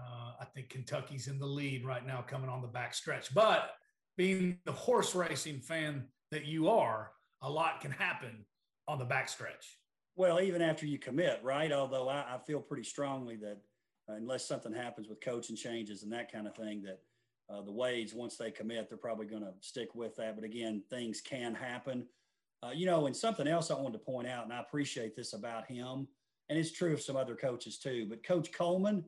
Uh, 0.00 0.32
I 0.40 0.44
think 0.46 0.70
Kentucky's 0.70 1.28
in 1.28 1.38
the 1.38 1.46
lead 1.46 1.84
right 1.84 2.06
now, 2.06 2.22
coming 2.22 2.50
on 2.50 2.62
the 2.62 2.68
back 2.68 2.94
stretch. 2.94 3.32
But 3.34 3.70
being 4.16 4.58
the 4.64 4.72
horse 4.72 5.14
racing 5.14 5.60
fan 5.60 6.08
that 6.30 6.44
you 6.44 6.68
are, 6.68 7.12
a 7.42 7.50
lot 7.50 7.80
can 7.80 7.90
happen 7.90 8.44
on 8.88 8.98
the 8.98 9.04
back 9.04 9.28
stretch. 9.28 9.78
Well, 10.16 10.40
even 10.40 10.60
after 10.60 10.86
you 10.86 10.98
commit, 10.98 11.40
right? 11.42 11.72
Although 11.72 12.08
I, 12.08 12.34
I 12.34 12.38
feel 12.46 12.60
pretty 12.60 12.84
strongly 12.84 13.36
that 13.36 13.58
uh, 14.08 14.14
unless 14.14 14.46
something 14.46 14.72
happens 14.72 15.08
with 15.08 15.20
coaching 15.20 15.56
changes 15.56 16.02
and 16.02 16.12
that 16.12 16.30
kind 16.30 16.46
of 16.46 16.54
thing, 16.54 16.82
that 16.82 17.00
uh, 17.50 17.62
the 17.62 17.72
Wades, 17.72 18.14
once 18.14 18.36
they 18.36 18.50
commit, 18.50 18.88
they're 18.88 18.98
probably 18.98 19.26
going 19.26 19.42
to 19.42 19.52
stick 19.60 19.94
with 19.94 20.16
that. 20.16 20.34
But 20.34 20.44
again, 20.44 20.82
things 20.90 21.20
can 21.20 21.54
happen. 21.54 22.06
Uh, 22.62 22.70
you 22.70 22.86
know, 22.86 23.06
and 23.06 23.16
something 23.16 23.48
else 23.48 23.70
I 23.70 23.74
wanted 23.74 23.94
to 23.94 24.04
point 24.04 24.28
out, 24.28 24.44
and 24.44 24.52
I 24.52 24.60
appreciate 24.60 25.16
this 25.16 25.32
about 25.32 25.66
him, 25.66 26.06
and 26.48 26.58
it's 26.58 26.70
true 26.70 26.92
of 26.92 27.02
some 27.02 27.16
other 27.16 27.34
coaches 27.34 27.78
too. 27.78 28.06
But 28.08 28.24
Coach 28.24 28.52
Coleman, 28.52 29.04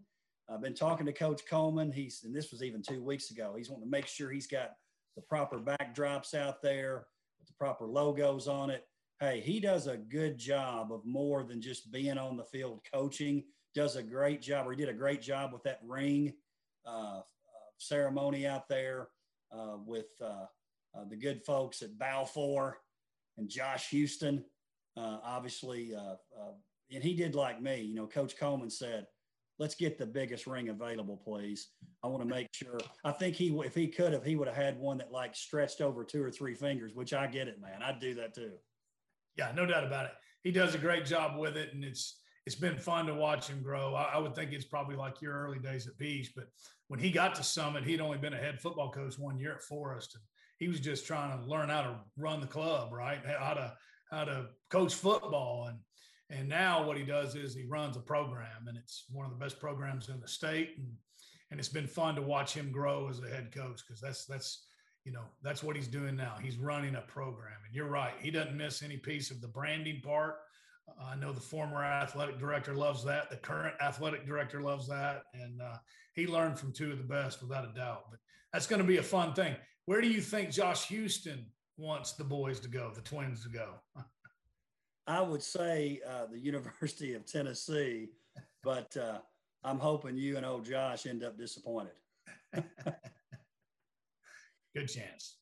I've 0.49 0.63
been 0.63 0.75
talking 0.75 1.07
to 1.07 1.13
Coach 1.13 1.43
Coleman. 1.49 1.91
He's 1.91 2.23
and 2.25 2.35
this 2.35 2.51
was 2.51 2.63
even 2.63 2.83
two 2.83 3.03
weeks 3.03 3.31
ago. 3.31 3.55
He's 3.57 3.71
wanting 3.71 3.87
to 3.87 3.91
make 3.91 4.07
sure 4.07 4.31
he's 4.31 4.47
got 4.47 4.73
the 5.17 5.23
proper 5.23 5.59
backdrops 5.59 6.35
out 6.35 6.61
there 6.61 7.07
with 7.39 7.49
the 7.49 7.55
proper 7.55 7.87
logos 7.87 8.49
on 8.49 8.71
it. 8.71 8.85
Hey, 9.21 9.41
he 9.41 9.61
does 9.61 9.87
a 9.87 9.97
good 9.97 10.37
job 10.37 10.93
of 10.93 11.05
more 11.07 11.45
than 11.45 11.63
just 11.63 11.91
being 11.93 12.19
on 12.19 12.37
the 12.37 12.45
field 12.45 12.81
coaching. 12.93 13.45
Does 13.75 13.97
a 13.97 14.03
great 14.03 14.43
job, 14.43 14.67
or 14.67 14.73
he 14.73 14.77
did 14.77 14.89
a 14.89 14.95
great 14.95 15.23
job 15.23 15.53
with 15.53 15.63
that 15.65 15.81
ring 15.85 16.35
uh, 16.87 17.19
uh, 17.19 17.23
ceremony 17.79 18.47
out 18.47 18.69
there 18.69 19.09
uh, 19.53 19.77
with 19.85 20.07
uh, 20.21 20.47
uh, 20.95 21.05
the 21.09 21.17
good 21.17 21.45
folks 21.45 21.83
at 21.83 21.99
Balfour 21.99 22.79
and 23.39 23.49
Josh 23.49 23.89
Houston. 23.91 24.45
Uh, 24.97 25.19
obviously, 25.25 25.93
and 26.93 27.03
he 27.03 27.15
did 27.15 27.35
like 27.35 27.61
me. 27.61 27.81
You 27.81 27.95
know, 27.95 28.07
Coach 28.07 28.37
Coleman 28.39 28.71
said, 28.71 29.07
let's 29.59 29.75
get 29.75 29.99
the 29.99 30.07
biggest 30.07 30.47
ring 30.47 30.69
available, 30.69 31.21
please. 31.25 31.69
I 32.03 32.09
want 32.09 32.23
to 32.23 32.29
make 32.29 32.49
sure. 32.53 32.79
I 33.05 33.13
think 33.13 33.37
he, 33.37 33.49
if 33.65 33.75
he 33.75 33.89
could 33.89 34.13
have, 34.13 34.25
he 34.25 34.37
would 34.37 34.49
have 34.49 34.57
had 34.57 34.79
one 34.79 34.99
that 34.99 35.13
like 35.13 35.37
stretched 35.37 35.81
over 35.81 36.05
two 36.05 36.23
or 36.23 36.31
three 36.31 36.55
fingers, 36.55 36.95
which 36.95 37.15
I 37.15 37.27
get 37.27 37.49
it, 37.49 37.61
man. 37.61 37.83
I'd 37.83 38.01
do 38.01 38.15
that 38.15 38.35
too. 38.35 38.53
Yeah, 39.37 39.53
no 39.55 39.67
doubt 39.67 39.85
about 39.85 40.07
it. 40.07 40.13
He 40.43 40.51
does 40.51 40.75
a 40.75 40.79
great 40.79 41.07
job 41.07 41.39
with 41.39 41.57
it, 41.57 41.73
and 41.73 41.85
it's 41.85 42.21
it's 42.47 42.55
been 42.55 42.77
fun 42.77 43.07
to 43.07 43.15
watch 43.15 43.49
him 43.49 43.63
grow. 43.63 43.95
I, 43.95 44.13
I 44.15 44.19
would 44.19 44.35
think 44.35 44.53
it's 44.53 44.67
probably 44.67 44.97
like 44.97 45.23
your 45.23 45.33
early 45.33 45.59
days 45.59 45.87
at 45.87 45.97
Beech, 45.97 46.33
but 46.37 46.47
when 46.89 47.01
he 47.01 47.11
got 47.11 47.35
to 47.37 47.43
Summit, 47.43 47.85
he'd 47.85 48.01
only 48.01 48.19
been 48.19 48.35
a 48.35 48.39
head 48.39 48.61
football 48.61 48.91
coach 48.91 49.19
one 49.19 49.39
year 49.39 49.55
at 49.55 49.63
Forest, 49.63 50.15
and 50.15 50.23
he 50.59 50.69
was 50.69 50.81
just 50.81 51.07
trying 51.07 51.39
to 51.39 51.47
learn 51.47 51.71
how 51.71 51.83
to 51.83 52.01
run 52.17 52.41
the 52.41 52.47
club, 52.47 52.93
right? 52.93 53.21
How 53.39 53.55
to 53.55 53.75
how 54.11 54.25
to 54.25 54.47
coach 54.71 54.95
football, 54.95 55.67
and 55.69 55.79
and 56.35 56.49
now 56.49 56.85
what 56.87 56.97
he 56.97 57.05
does 57.05 57.35
is 57.35 57.55
he 57.55 57.65
runs 57.65 57.97
a 57.97 58.01
program, 58.01 58.69
and 58.69 58.77
it's 58.77 59.05
one 59.11 59.25
of 59.25 59.33
the 59.33 59.39
best 59.39 59.61
programs 59.61 60.09
in 60.09 60.21
the 60.21 60.29
state, 60.29 60.75
and 60.79 60.89
and 61.51 61.61
it's 61.61 61.69
been 61.69 61.87
fun 61.87 62.15
to 62.17 62.23
watch 62.23 62.55
him 62.55 62.73
grow 62.73 63.09
as 63.09 63.21
a 63.21 63.29
head 63.29 63.53
coach 63.55 63.81
because 63.87 64.01
that's 64.01 64.25
that's 64.27 64.67
you 65.05 65.13
know 65.13 65.25
that's 65.43 65.63
what 65.63 65.77
he's 65.77 65.89
doing 65.89 66.17
now. 66.17 66.37
He's 66.43 66.57
running 66.57 66.97
a 66.97 67.03
program, 67.03 67.59
and 67.67 67.75
you're 67.75 67.89
right, 67.89 68.15
he 68.21 68.31
doesn't 68.31 68.57
miss 68.57 68.83
any 68.83 68.97
piece 68.97 69.31
of 69.31 69.41
the 69.41 69.49
branding 69.49 70.01
part 70.03 70.37
I 71.01 71.17
know 71.17 71.33
the 71.33 71.41
former 71.41 71.83
athletic 71.83 72.39
director 72.39 72.75
loves 72.75 73.05
that. 73.05 73.31
The 73.31 73.37
current 73.37 73.75
athletic 73.81 74.27
director 74.27 74.61
loves 74.61 74.87
that. 74.89 75.25
And 75.35 75.61
uh, 75.61 75.77
he 76.13 76.27
learned 76.27 76.59
from 76.59 76.73
two 76.73 76.93
of 76.93 76.99
the 76.99 77.05
best 77.05 77.43
without 77.43 77.65
a 77.65 77.73
doubt. 77.73 78.05
But 78.11 78.21
that's 78.53 78.67
going 78.67 78.83
to 78.83 78.87
be 78.87 78.99
a 78.99 79.03
fun 79.03 79.35
thing. 79.35 79.57
Where 79.87 80.01
do 80.01 80.09
you 80.09 80.21
think 80.21 80.51
Josh 80.51 80.87
Houston 80.87 81.47
wants 81.77 82.13
the 82.13 82.25
boys 82.25 82.61
to 82.61 82.69
go, 82.69 82.91
the 82.95 83.03
twins 83.03 83.43
to 83.43 83.49
go? 83.49 83.75
I 85.07 85.21
would 85.21 85.43
say 85.43 86.01
uh, 86.09 86.27
the 86.31 86.39
University 86.53 87.15
of 87.15 87.27
Tennessee, 87.27 88.11
but 88.63 88.97
uh, 88.97 89.19
I'm 89.63 89.79
hoping 89.79 90.17
you 90.17 90.37
and 90.37 90.47
old 90.47 90.65
Josh 90.65 91.07
end 91.07 91.25
up 91.25 91.39
disappointed. 91.39 91.93
Good 94.75 94.89
chance. 94.89 95.37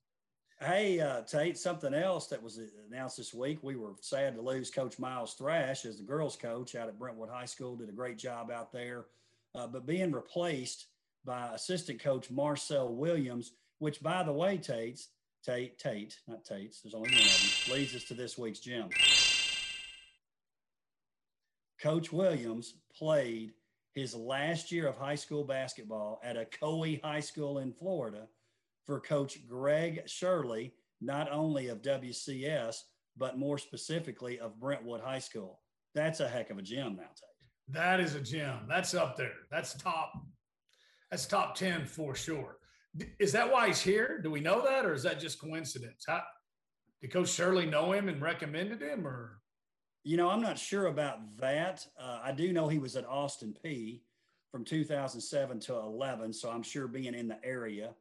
Hey, 0.60 1.00
uh, 1.00 1.22
Tate, 1.22 1.58
something 1.58 1.92
else 1.92 2.28
that 2.28 2.40
was 2.40 2.60
announced 2.88 3.16
this 3.16 3.34
week. 3.34 3.58
We 3.62 3.74
were 3.74 3.94
sad 4.00 4.36
to 4.36 4.42
lose 4.42 4.70
Coach 4.70 4.96
Miles 4.98 5.34
Thrash 5.34 5.84
as 5.84 5.96
the 5.98 6.04
girls' 6.04 6.36
coach 6.36 6.76
out 6.76 6.86
at 6.88 6.98
Brentwood 6.98 7.30
High 7.30 7.46
School. 7.46 7.74
Did 7.74 7.88
a 7.88 7.92
great 7.92 8.16
job 8.16 8.50
out 8.50 8.72
there, 8.72 9.06
uh, 9.56 9.66
but 9.66 9.86
being 9.86 10.12
replaced 10.12 10.86
by 11.24 11.48
assistant 11.52 12.00
coach 12.00 12.30
Marcel 12.30 12.94
Williams, 12.94 13.52
which, 13.78 14.00
by 14.02 14.22
the 14.22 14.32
way, 14.32 14.56
Tate's 14.56 15.08
Tate, 15.44 15.78
Tate, 15.78 16.16
not 16.28 16.44
Tate's. 16.44 16.80
There's 16.80 16.94
only 16.94 17.10
one 17.10 17.20
of 17.20 17.64
them. 17.66 17.74
Leads 17.74 17.96
us 17.96 18.04
to 18.04 18.14
this 18.14 18.38
week's 18.38 18.60
gym. 18.60 18.88
Coach 21.82 22.12
Williams 22.12 22.74
played 22.96 23.54
his 23.94 24.14
last 24.14 24.70
year 24.70 24.86
of 24.86 24.96
high 24.96 25.16
school 25.16 25.42
basketball 25.42 26.20
at 26.22 26.36
Ocoee 26.36 27.02
High 27.02 27.20
School 27.20 27.58
in 27.58 27.72
Florida 27.72 28.28
for 28.86 29.00
Coach 29.00 29.44
Greg 29.48 30.02
Shirley, 30.06 30.74
not 31.00 31.30
only 31.32 31.68
of 31.68 31.82
WCS, 31.82 32.76
but 33.16 33.36
more 33.36 33.58
specifically 33.58 34.38
of 34.38 34.60
Brentwood 34.60 35.00
High 35.00 35.18
School. 35.18 35.60
That's 35.92 36.20
a 36.20 36.28
heck 36.28 36.50
of 36.50 36.58
a 36.58 36.62
gym 36.62 36.94
now, 36.96 37.02
Tate. 37.02 37.74
That 37.74 37.98
is 37.98 38.14
a 38.14 38.20
gym. 38.20 38.60
That's 38.68 38.94
up 38.94 39.16
there. 39.16 39.32
That's 39.50 39.74
top. 39.74 40.12
That's 41.10 41.26
top 41.26 41.56
10 41.56 41.86
for 41.86 42.14
sure. 42.14 42.58
Is 43.18 43.32
that 43.32 43.50
why 43.50 43.66
he's 43.66 43.80
here? 43.80 44.20
Do 44.22 44.30
we 44.30 44.40
know 44.40 44.62
that, 44.64 44.86
or 44.86 44.94
is 44.94 45.02
that 45.02 45.18
just 45.18 45.40
coincidence? 45.40 46.04
How, 46.06 46.22
did 47.00 47.12
Coach 47.12 47.30
Shirley 47.30 47.66
know 47.66 47.90
him 47.90 48.08
and 48.08 48.22
recommended 48.22 48.80
him, 48.80 49.04
or? 49.04 49.41
You 50.04 50.16
know, 50.16 50.30
I'm 50.30 50.42
not 50.42 50.58
sure 50.58 50.86
about 50.86 51.38
that. 51.38 51.86
Uh, 51.98 52.18
I 52.24 52.32
do 52.32 52.52
know 52.52 52.66
he 52.66 52.78
was 52.78 52.96
at 52.96 53.06
Austin 53.06 53.54
Peay 53.64 54.00
from 54.50 54.64
2007 54.64 55.60
to 55.60 55.76
11, 55.76 56.32
so 56.32 56.50
I'm 56.50 56.64
sure 56.64 56.88
being 56.88 57.14
in 57.14 57.28
the 57.28 57.42
area 57.44 57.94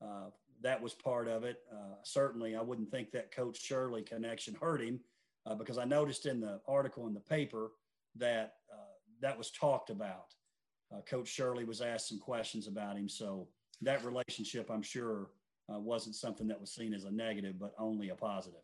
uh, 0.00 0.30
that 0.62 0.80
was 0.80 0.94
part 0.94 1.26
of 1.26 1.42
it. 1.42 1.58
Uh, 1.72 1.96
certainly, 2.04 2.54
I 2.54 2.62
wouldn't 2.62 2.90
think 2.90 3.10
that 3.12 3.34
Coach 3.34 3.60
Shirley 3.60 4.02
connection 4.02 4.54
hurt 4.60 4.80
him 4.80 5.00
uh, 5.44 5.56
because 5.56 5.76
I 5.76 5.84
noticed 5.84 6.26
in 6.26 6.40
the 6.40 6.60
article 6.68 7.08
in 7.08 7.14
the 7.14 7.20
paper 7.20 7.72
that 8.16 8.54
uh, 8.72 8.94
that 9.20 9.36
was 9.36 9.50
talked 9.50 9.90
about. 9.90 10.34
Uh, 10.94 11.00
Coach 11.00 11.28
Shirley 11.28 11.64
was 11.64 11.80
asked 11.80 12.08
some 12.08 12.18
questions 12.18 12.68
about 12.68 12.96
him. 12.96 13.08
So 13.08 13.48
that 13.80 14.04
relationship, 14.04 14.70
I'm 14.70 14.82
sure, 14.82 15.30
wasn't 15.68 16.16
something 16.16 16.48
that 16.48 16.60
was 16.60 16.72
seen 16.72 16.92
as 16.92 17.04
a 17.04 17.12
negative, 17.12 17.56
but 17.56 17.74
only 17.78 18.08
a 18.08 18.14
positive. 18.16 18.62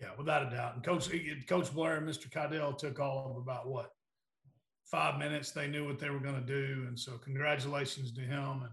Yeah, 0.00 0.08
without 0.18 0.46
a 0.46 0.54
doubt. 0.54 0.74
And 0.74 0.84
Coach 0.84 1.08
Coach 1.48 1.72
Blair 1.72 1.96
and 1.96 2.08
Mr. 2.08 2.30
Cadell 2.30 2.74
took 2.74 3.00
all 3.00 3.30
of 3.30 3.36
about 3.38 3.68
what 3.68 3.90
five 4.84 5.18
minutes. 5.18 5.52
They 5.52 5.68
knew 5.68 5.86
what 5.86 5.98
they 5.98 6.10
were 6.10 6.20
going 6.20 6.34
to 6.34 6.46
do, 6.46 6.84
and 6.86 6.98
so 6.98 7.12
congratulations 7.18 8.12
to 8.12 8.20
him. 8.20 8.62
And 8.62 8.72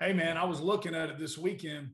hey 0.00 0.12
man, 0.12 0.36
I 0.36 0.44
was 0.44 0.60
looking 0.60 0.94
at 0.94 1.10
it 1.10 1.18
this 1.18 1.38
weekend. 1.38 1.90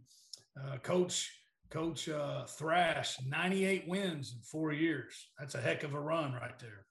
Uh, 0.58 0.78
Coach 0.78 1.30
Coach 1.70 2.08
uh, 2.08 2.46
Thrash, 2.46 3.16
98 3.26 3.86
wins 3.86 4.32
in 4.34 4.42
four 4.42 4.72
years. 4.72 5.28
That's 5.38 5.54
a 5.54 5.60
heck 5.60 5.84
of 5.84 5.94
a 5.94 6.00
run 6.00 6.32
right 6.32 6.58
there. 6.58 6.86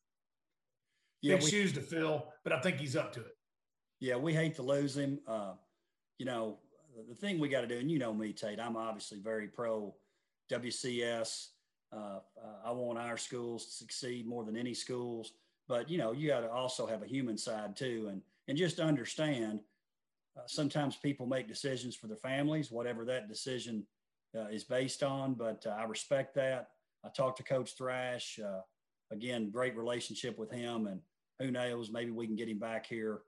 Yeah, 1.22 1.36
Big 1.36 1.44
we, 1.44 1.50
shoes 1.50 1.74
to 1.74 1.82
fill, 1.82 2.28
but 2.44 2.54
I 2.54 2.62
think 2.62 2.78
he's 2.78 2.96
up 2.96 3.12
to 3.14 3.20
it. 3.20 3.36
Yeah, 4.00 4.16
we 4.16 4.34
hate 4.34 4.56
to 4.56 4.62
lose 4.62 4.96
him. 4.96 5.20
Uh, 5.28 5.54
you 6.18 6.26
know, 6.26 6.60
the 7.10 7.16
thing 7.16 7.40
we 7.40 7.50
got 7.50 7.62
to 7.62 7.68
do, 7.68 7.78
and 7.78 7.92
you 7.92 8.00
know 8.00 8.14
me, 8.14 8.32
Tate, 8.32 8.60
I'm 8.60 8.78
obviously 8.78 9.20
very 9.20 9.48
pro 9.48 9.94
WCS. 10.50 11.48
Uh, 11.92 12.20
uh, 12.38 12.68
I 12.68 12.72
want 12.72 13.00
our 13.00 13.18
schools 13.18 13.66
to 13.66 13.72
succeed 13.72 14.28
more 14.28 14.44
than 14.44 14.56
any 14.56 14.74
schools, 14.74 15.34
but 15.68 15.90
you 15.90 15.98
know, 15.98 16.12
you 16.12 16.28
got 16.28 16.42
to 16.42 16.52
also 16.52 16.86
have 16.86 17.02
a 17.02 17.08
human 17.08 17.38
side 17.38 17.76
too, 17.76 18.10
and 18.12 18.22
and 18.48 18.58
just 18.58 18.80
understand 18.80 19.62
uh, 20.38 20.42
sometimes 20.46 20.96
people 20.96 21.26
make 21.26 21.48
decisions 21.48 21.96
for 21.96 22.08
their 22.08 22.18
families, 22.18 22.72
whatever 22.72 23.06
that 23.06 23.28
decision 23.28 23.86
uh, 24.38 24.48
is 24.48 24.64
based 24.64 25.02
on. 25.02 25.34
But 25.34 25.66
uh, 25.66 25.72
I 25.72 25.84
respect 25.84 26.36
that. 26.36 26.70
I 27.04 27.10
talked 27.10 27.38
to 27.38 27.44
Coach 27.44 27.76
Thrash. 27.76 28.40
Uh, 28.40 28.62
again, 29.12 29.50
great 29.50 29.76
relationship 29.76 30.38
with 30.38 30.52
him, 30.52 30.86
and 30.86 31.02
who 31.40 31.50
knows, 31.50 31.92
maybe 31.92 32.12
we 32.12 32.28
can 32.28 32.36
get 32.36 32.50
him 32.50 32.60
back 32.60 32.86
here 32.86 33.22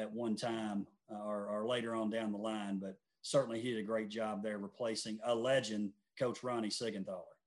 at 0.00 0.10
one 0.10 0.34
time 0.34 0.86
or, 1.08 1.46
or, 1.46 1.64
later 1.66 1.94
on 1.94 2.10
down 2.10 2.32
the 2.32 2.38
line. 2.38 2.78
But 2.78 2.98
certainly, 3.22 3.60
he 3.60 3.70
did 3.70 3.80
a 3.80 3.86
great 3.86 4.08
job 4.08 4.42
there, 4.42 4.58
replacing 4.58 5.18
a 5.24 5.34
legend, 5.34 5.92
Coach 6.18 6.42
Ronnie 6.42 6.68
Siegenthaler. 6.68 7.37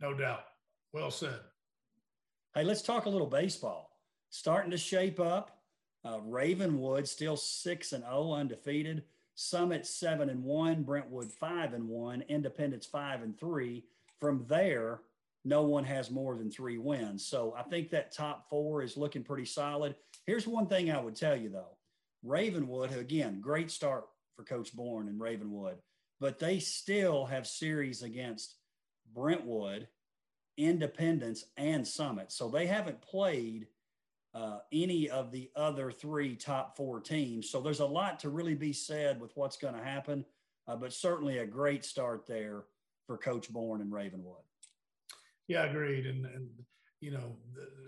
No 0.00 0.14
doubt. 0.14 0.44
Well 0.92 1.10
said. 1.10 1.40
Hey, 2.54 2.64
let's 2.64 2.82
talk 2.82 3.06
a 3.06 3.10
little 3.10 3.26
baseball. 3.26 3.90
Starting 4.30 4.70
to 4.70 4.78
shape 4.78 5.20
up. 5.20 5.58
Uh, 6.04 6.20
Ravenwood 6.20 7.08
still 7.08 7.36
six 7.36 7.92
and 7.92 8.04
zero, 8.04 8.14
oh, 8.16 8.32
undefeated. 8.34 9.04
Summit 9.34 9.86
seven 9.86 10.30
and 10.30 10.44
one. 10.44 10.82
Brentwood 10.82 11.32
five 11.32 11.74
and 11.74 11.88
one. 11.88 12.22
Independence 12.28 12.86
five 12.86 13.22
and 13.22 13.38
three. 13.38 13.84
From 14.20 14.44
there, 14.48 15.00
no 15.44 15.62
one 15.62 15.84
has 15.84 16.10
more 16.10 16.36
than 16.36 16.50
three 16.50 16.78
wins. 16.78 17.26
So 17.26 17.54
I 17.56 17.62
think 17.62 17.90
that 17.90 18.12
top 18.12 18.48
four 18.48 18.82
is 18.82 18.96
looking 18.96 19.24
pretty 19.24 19.44
solid. 19.44 19.94
Here's 20.26 20.46
one 20.46 20.66
thing 20.66 20.90
I 20.90 21.00
would 21.00 21.16
tell 21.16 21.36
you 21.36 21.48
though: 21.48 21.76
Ravenwood, 22.22 22.92
again, 22.96 23.40
great 23.40 23.70
start 23.70 24.06
for 24.36 24.44
Coach 24.44 24.74
Bourne 24.74 25.08
and 25.08 25.20
Ravenwood, 25.20 25.78
but 26.20 26.38
they 26.38 26.58
still 26.58 27.26
have 27.26 27.46
series 27.46 28.02
against 28.02 28.54
Brentwood, 29.14 29.88
Independence, 30.56 31.44
and 31.56 31.86
Summit. 31.86 32.32
So 32.32 32.48
they 32.48 32.66
haven't 32.66 33.00
played 33.02 33.66
uh, 34.34 34.58
any 34.72 35.08
of 35.08 35.32
the 35.32 35.50
other 35.56 35.90
three 35.90 36.36
top 36.36 36.76
four 36.76 37.00
teams. 37.00 37.50
So 37.50 37.60
there's 37.60 37.80
a 37.80 37.86
lot 37.86 38.20
to 38.20 38.28
really 38.28 38.54
be 38.54 38.72
said 38.72 39.20
with 39.20 39.32
what's 39.34 39.56
going 39.56 39.74
to 39.74 39.82
happen, 39.82 40.24
uh, 40.68 40.76
but 40.76 40.92
certainly 40.92 41.38
a 41.38 41.46
great 41.46 41.84
start 41.84 42.26
there 42.26 42.64
for 43.06 43.16
Coach 43.16 43.50
Bourne 43.50 43.80
and 43.80 43.92
Ravenwood. 43.92 44.42
Yeah, 45.48 45.64
agreed. 45.64 46.06
And, 46.06 46.26
and 46.26 46.48
you 47.00 47.12
know, 47.12 47.36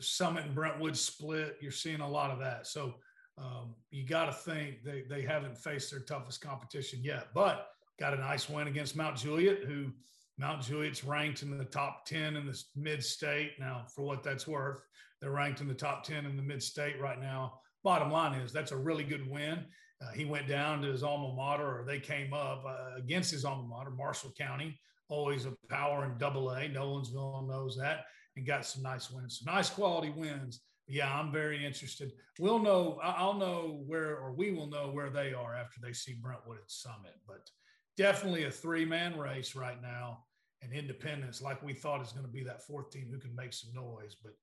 Summit 0.00 0.44
and 0.44 0.54
Brentwood 0.54 0.96
split, 0.96 1.58
you're 1.60 1.72
seeing 1.72 2.00
a 2.00 2.08
lot 2.08 2.30
of 2.30 2.38
that. 2.38 2.66
So 2.66 2.94
um, 3.36 3.74
you 3.90 4.06
got 4.06 4.26
to 4.26 4.32
think 4.32 4.82
they, 4.84 5.02
they 5.08 5.22
haven't 5.22 5.56
faced 5.56 5.90
their 5.90 6.00
toughest 6.00 6.40
competition 6.40 7.00
yet, 7.02 7.28
but 7.34 7.70
got 7.98 8.14
a 8.14 8.20
nice 8.20 8.48
win 8.48 8.68
against 8.68 8.96
Mount 8.96 9.16
Juliet, 9.16 9.64
who 9.64 9.90
Mount 10.38 10.62
Juliet's 10.62 11.04
ranked 11.04 11.42
in 11.42 11.56
the 11.58 11.64
top 11.64 12.06
10 12.06 12.36
in 12.36 12.46
the 12.46 12.62
mid 12.76 13.02
state. 13.02 13.52
Now, 13.58 13.84
for 13.94 14.02
what 14.02 14.22
that's 14.22 14.46
worth, 14.46 14.80
they're 15.20 15.30
ranked 15.30 15.60
in 15.60 15.68
the 15.68 15.74
top 15.74 16.04
10 16.04 16.26
in 16.26 16.36
the 16.36 16.42
mid 16.42 16.62
state 16.62 17.00
right 17.00 17.20
now. 17.20 17.60
Bottom 17.82 18.10
line 18.10 18.38
is 18.40 18.52
that's 18.52 18.72
a 18.72 18.76
really 18.76 19.04
good 19.04 19.28
win. 19.28 19.64
Uh, 20.00 20.12
he 20.12 20.24
went 20.24 20.46
down 20.46 20.80
to 20.80 20.88
his 20.88 21.02
alma 21.02 21.34
mater, 21.34 21.80
or 21.80 21.84
they 21.84 21.98
came 21.98 22.32
up 22.32 22.64
uh, 22.66 22.96
against 22.96 23.32
his 23.32 23.44
alma 23.44 23.66
mater, 23.66 23.90
Marshall 23.90 24.32
County, 24.38 24.78
always 25.08 25.44
a 25.44 25.54
power 25.68 26.04
in 26.04 26.16
double 26.18 26.50
A. 26.52 26.68
Nolensville 26.68 27.48
knows 27.48 27.76
that, 27.76 28.04
and 28.36 28.46
got 28.46 28.64
some 28.64 28.82
nice 28.84 29.10
wins. 29.10 29.40
So 29.40 29.50
nice 29.50 29.70
quality 29.70 30.10
wins. 30.10 30.60
Yeah, 30.86 31.12
I'm 31.12 31.32
very 31.32 31.66
interested. 31.66 32.12
We'll 32.38 32.60
know, 32.60 33.00
I'll 33.02 33.34
know 33.34 33.82
where, 33.86 34.16
or 34.16 34.32
we 34.32 34.52
will 34.52 34.68
know 34.68 34.90
where 34.90 35.10
they 35.10 35.34
are 35.34 35.54
after 35.54 35.80
they 35.82 35.92
see 35.92 36.14
Brentwood 36.14 36.58
at 36.58 36.70
Summit. 36.70 37.14
But 37.26 37.50
definitely 37.96 38.44
a 38.44 38.50
three 38.50 38.84
man 38.84 39.18
race 39.18 39.54
right 39.54 39.82
now. 39.82 40.24
And 40.62 40.72
Independence, 40.72 41.40
like 41.40 41.62
we 41.62 41.72
thought, 41.72 42.02
is 42.02 42.12
going 42.12 42.26
to 42.26 42.32
be 42.32 42.42
that 42.44 42.62
fourth 42.62 42.90
team 42.90 43.08
who 43.10 43.18
can 43.18 43.34
make 43.34 43.52
some 43.52 43.72
noise. 43.72 44.16
But 44.22 44.34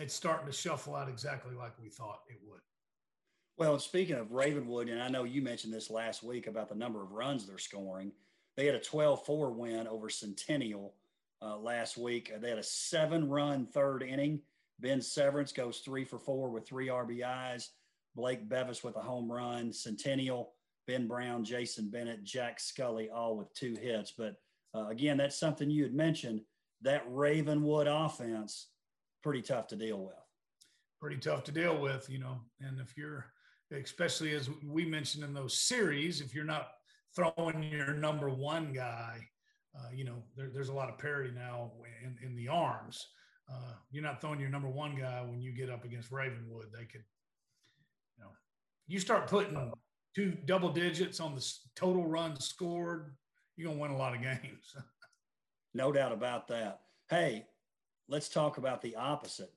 it's 0.00 0.14
starting 0.14 0.46
to 0.46 0.52
shuffle 0.52 0.96
out 0.96 1.08
exactly 1.08 1.54
like 1.54 1.72
we 1.80 1.88
thought 1.88 2.20
it 2.28 2.38
would. 2.46 2.60
Well, 3.58 3.78
speaking 3.78 4.16
of 4.16 4.32
Ravenwood, 4.32 4.88
and 4.88 5.02
I 5.02 5.08
know 5.08 5.24
you 5.24 5.42
mentioned 5.42 5.72
this 5.72 5.90
last 5.90 6.22
week 6.22 6.46
about 6.46 6.68
the 6.68 6.74
number 6.74 7.02
of 7.02 7.12
runs 7.12 7.46
they're 7.46 7.58
scoring. 7.58 8.12
They 8.56 8.66
had 8.66 8.74
a 8.74 8.80
12 8.80 9.24
4 9.24 9.52
win 9.52 9.86
over 9.86 10.08
Centennial 10.08 10.94
uh, 11.42 11.58
last 11.58 11.96
week. 11.96 12.32
They 12.40 12.48
had 12.48 12.58
a 12.58 12.62
seven 12.62 13.28
run 13.28 13.66
third 13.66 14.02
inning. 14.02 14.40
Ben 14.80 15.00
Severance 15.00 15.52
goes 15.52 15.78
three 15.78 16.04
for 16.04 16.18
four 16.18 16.50
with 16.50 16.66
three 16.66 16.88
RBIs. 16.88 17.68
Blake 18.14 18.48
Bevis 18.48 18.82
with 18.82 18.96
a 18.96 19.00
home 19.00 19.30
run. 19.30 19.72
Centennial, 19.72 20.54
Ben 20.86 21.06
Brown, 21.06 21.44
Jason 21.44 21.88
Bennett, 21.88 22.24
Jack 22.24 22.58
Scully, 22.60 23.10
all 23.10 23.36
with 23.36 23.52
two 23.54 23.74
hits. 23.74 24.12
But 24.12 24.36
uh, 24.74 24.88
again, 24.88 25.16
that's 25.16 25.38
something 25.38 25.70
you 25.70 25.82
had 25.82 25.94
mentioned. 25.94 26.40
That 26.82 27.04
Ravenwood 27.08 27.86
offense, 27.86 28.68
pretty 29.22 29.42
tough 29.42 29.68
to 29.68 29.76
deal 29.76 29.98
with. 29.98 30.14
Pretty 31.00 31.18
tough 31.18 31.44
to 31.44 31.52
deal 31.52 31.80
with, 31.80 32.08
you 32.10 32.18
know. 32.18 32.40
And 32.60 32.80
if 32.80 32.96
you're, 32.96 33.26
especially 33.72 34.34
as 34.34 34.50
we 34.64 34.84
mentioned 34.84 35.24
in 35.24 35.34
those 35.34 35.58
series, 35.58 36.20
if 36.20 36.34
you're 36.34 36.44
not 36.44 36.68
throwing 37.14 37.62
your 37.62 37.94
number 37.94 38.30
one 38.30 38.72
guy, 38.72 39.18
uh, 39.76 39.90
you 39.94 40.04
know, 40.04 40.22
there, 40.36 40.50
there's 40.52 40.68
a 40.68 40.74
lot 40.74 40.88
of 40.88 40.98
parity 40.98 41.30
now 41.34 41.72
in, 42.02 42.16
in 42.26 42.36
the 42.36 42.48
arms. 42.48 43.06
Uh, 43.50 43.72
you're 43.90 44.02
not 44.02 44.20
throwing 44.20 44.40
your 44.40 44.50
number 44.50 44.68
one 44.68 44.96
guy 44.96 45.22
when 45.22 45.40
you 45.40 45.52
get 45.52 45.70
up 45.70 45.84
against 45.84 46.10
Ravenwood. 46.10 46.66
They 46.72 46.84
could, 46.84 47.04
you 48.16 48.24
know, 48.24 48.30
you 48.86 48.98
start 48.98 49.28
putting 49.28 49.72
two 50.14 50.36
double 50.46 50.70
digits 50.70 51.20
on 51.20 51.34
the 51.34 51.46
total 51.74 52.06
runs 52.06 52.44
scored, 52.44 53.14
you're 53.56 53.66
going 53.66 53.78
to 53.78 53.82
win 53.82 53.90
a 53.90 53.96
lot 53.96 54.14
of 54.14 54.22
games. 54.22 54.76
no 55.74 55.92
doubt 55.92 56.12
about 56.12 56.48
that. 56.48 56.80
Hey, 57.08 57.46
let's 58.08 58.28
talk 58.28 58.58
about 58.58 58.82
the 58.82 58.96
opposite. 58.96 59.52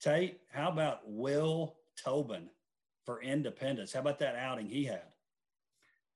Tate, 0.00 0.40
how 0.52 0.68
about 0.68 1.00
Will 1.04 1.76
Tobin 2.02 2.48
for 3.04 3.22
Independence? 3.22 3.92
How 3.92 4.00
about 4.00 4.18
that 4.20 4.36
outing 4.36 4.66
he 4.66 4.84
had? 4.84 5.02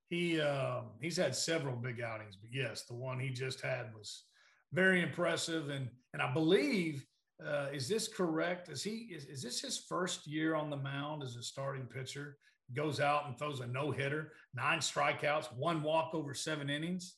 He 0.08 0.40
uh, 0.40 0.82
he's 1.00 1.16
had 1.16 1.34
several 1.34 1.74
big 1.74 2.02
outings, 2.02 2.36
but 2.36 2.50
yes, 2.52 2.82
the 2.82 2.94
one 2.94 3.18
he 3.18 3.30
just 3.30 3.62
had 3.62 3.94
was 3.96 4.24
very 4.70 5.02
impressive, 5.02 5.70
and 5.70 5.88
and 6.12 6.20
I 6.20 6.30
believe 6.32 7.06
uh, 7.44 7.68
is 7.72 7.88
this 7.88 8.08
correct? 8.08 8.68
Is 8.68 8.82
he 8.82 9.08
is, 9.10 9.24
is 9.24 9.42
this 9.42 9.60
his 9.60 9.78
first 9.78 10.26
year 10.26 10.54
on 10.54 10.70
the 10.70 10.76
mound 10.76 11.22
as 11.22 11.36
a 11.36 11.42
starting 11.42 11.86
pitcher? 11.86 12.36
Goes 12.74 13.00
out 13.00 13.26
and 13.26 13.38
throws 13.38 13.60
a 13.60 13.66
no 13.66 13.90
hitter, 13.90 14.32
nine 14.54 14.78
strikeouts, 14.78 15.56
one 15.56 15.82
walk 15.82 16.10
over 16.14 16.34
seven 16.34 16.70
innings. 16.70 17.16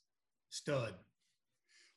Stud. 0.54 0.94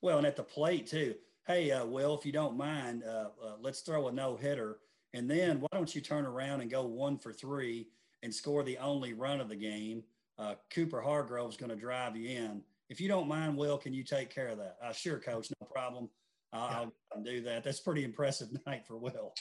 Well, 0.01 0.17
and 0.17 0.25
at 0.25 0.35
the 0.35 0.43
plate 0.43 0.87
too. 0.87 1.13
Hey, 1.45 1.71
uh, 1.71 1.85
Will, 1.85 2.17
if 2.17 2.25
you 2.25 2.31
don't 2.31 2.57
mind, 2.57 3.03
uh, 3.03 3.29
uh, 3.43 3.53
let's 3.61 3.81
throw 3.81 4.07
a 4.07 4.11
no 4.11 4.35
hitter, 4.35 4.79
and 5.13 5.29
then 5.29 5.61
why 5.61 5.67
don't 5.71 5.93
you 5.93 6.01
turn 6.01 6.25
around 6.25 6.61
and 6.61 6.69
go 6.69 6.83
one 6.85 7.17
for 7.17 7.31
three 7.31 7.87
and 8.23 8.33
score 8.33 8.63
the 8.63 8.77
only 8.79 9.13
run 9.13 9.39
of 9.39 9.47
the 9.47 9.55
game? 9.55 10.03
Uh, 10.39 10.55
Cooper 10.71 11.01
Hargrove's 11.01 11.55
going 11.55 11.69
to 11.69 11.75
drive 11.75 12.17
you 12.17 12.29
in. 12.29 12.61
If 12.89 12.99
you 12.99 13.07
don't 13.07 13.27
mind, 13.27 13.55
Will, 13.55 13.77
can 13.77 13.93
you 13.93 14.03
take 14.03 14.29
care 14.29 14.49
of 14.49 14.57
that? 14.57 14.77
Uh, 14.83 14.91
sure, 14.91 15.19
Coach, 15.19 15.49
no 15.61 15.67
problem. 15.67 16.09
I'll, 16.51 16.91
I'll 17.15 17.23
do 17.23 17.41
that. 17.43 17.63
That's 17.63 17.79
pretty 17.79 18.03
impressive 18.03 18.49
night 18.65 18.85
for 18.87 18.97
Will. 18.97 19.33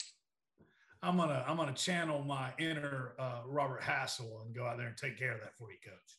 I'm 1.03 1.17
gonna 1.17 1.45
I'm 1.47 1.57
gonna 1.57 1.75
channel 1.75 2.25
my 2.25 2.53
inner 2.59 3.13
uh, 3.19 3.43
Robert 3.47 3.83
Hassell 3.83 4.45
and 4.45 4.55
go 4.55 4.67
out 4.67 4.79
there 4.79 4.89
and 4.89 4.97
take 4.97 5.19
care 5.19 5.33
of 5.33 5.41
that 5.41 5.57
for 5.57 5.71
you, 5.71 5.79
Coach. 5.85 6.17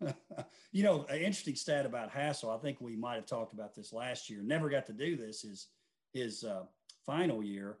you 0.72 0.82
know, 0.82 1.04
an 1.08 1.18
interesting 1.18 1.54
stat 1.54 1.86
about 1.86 2.12
Hassell. 2.12 2.54
I 2.54 2.60
think 2.60 2.80
we 2.80 2.96
might 2.96 3.16
have 3.16 3.26
talked 3.26 3.52
about 3.52 3.74
this 3.74 3.92
last 3.92 4.30
year. 4.30 4.40
Never 4.42 4.68
got 4.68 4.86
to 4.86 4.92
do 4.92 5.16
this. 5.16 5.44
Is 5.44 5.68
his 6.12 6.44
uh, 6.44 6.62
final 7.06 7.42
year, 7.42 7.78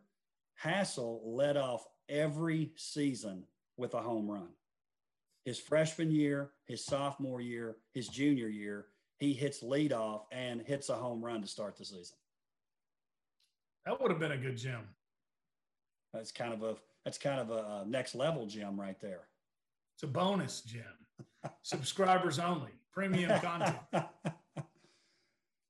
Hassell 0.62 1.20
led 1.24 1.56
off 1.56 1.86
every 2.08 2.72
season 2.76 3.44
with 3.76 3.94
a 3.94 4.00
home 4.00 4.30
run. 4.30 4.48
His 5.44 5.58
freshman 5.58 6.10
year, 6.10 6.50
his 6.66 6.84
sophomore 6.84 7.40
year, 7.40 7.76
his 7.94 8.08
junior 8.08 8.48
year, 8.48 8.86
he 9.18 9.32
hits 9.32 9.62
leadoff 9.62 10.22
and 10.32 10.62
hits 10.62 10.88
a 10.88 10.94
home 10.94 11.24
run 11.24 11.40
to 11.40 11.46
start 11.46 11.76
the 11.76 11.84
season. 11.84 12.16
That 13.86 14.00
would 14.00 14.10
have 14.10 14.20
been 14.20 14.32
a 14.32 14.38
good 14.38 14.56
gem. 14.56 14.82
That's 16.12 16.32
kind 16.32 16.52
of 16.52 16.62
a 16.62 16.76
that's 17.04 17.18
kind 17.18 17.40
of 17.40 17.50
a 17.50 17.84
next 17.88 18.14
level 18.14 18.46
gem 18.46 18.78
right 18.78 19.00
there. 19.00 19.28
It's 19.94 20.02
a 20.02 20.06
bonus 20.06 20.60
gem. 20.60 20.82
Subscribers 21.62 22.38
only, 22.38 22.72
premium 22.92 23.38
content. 23.40 23.76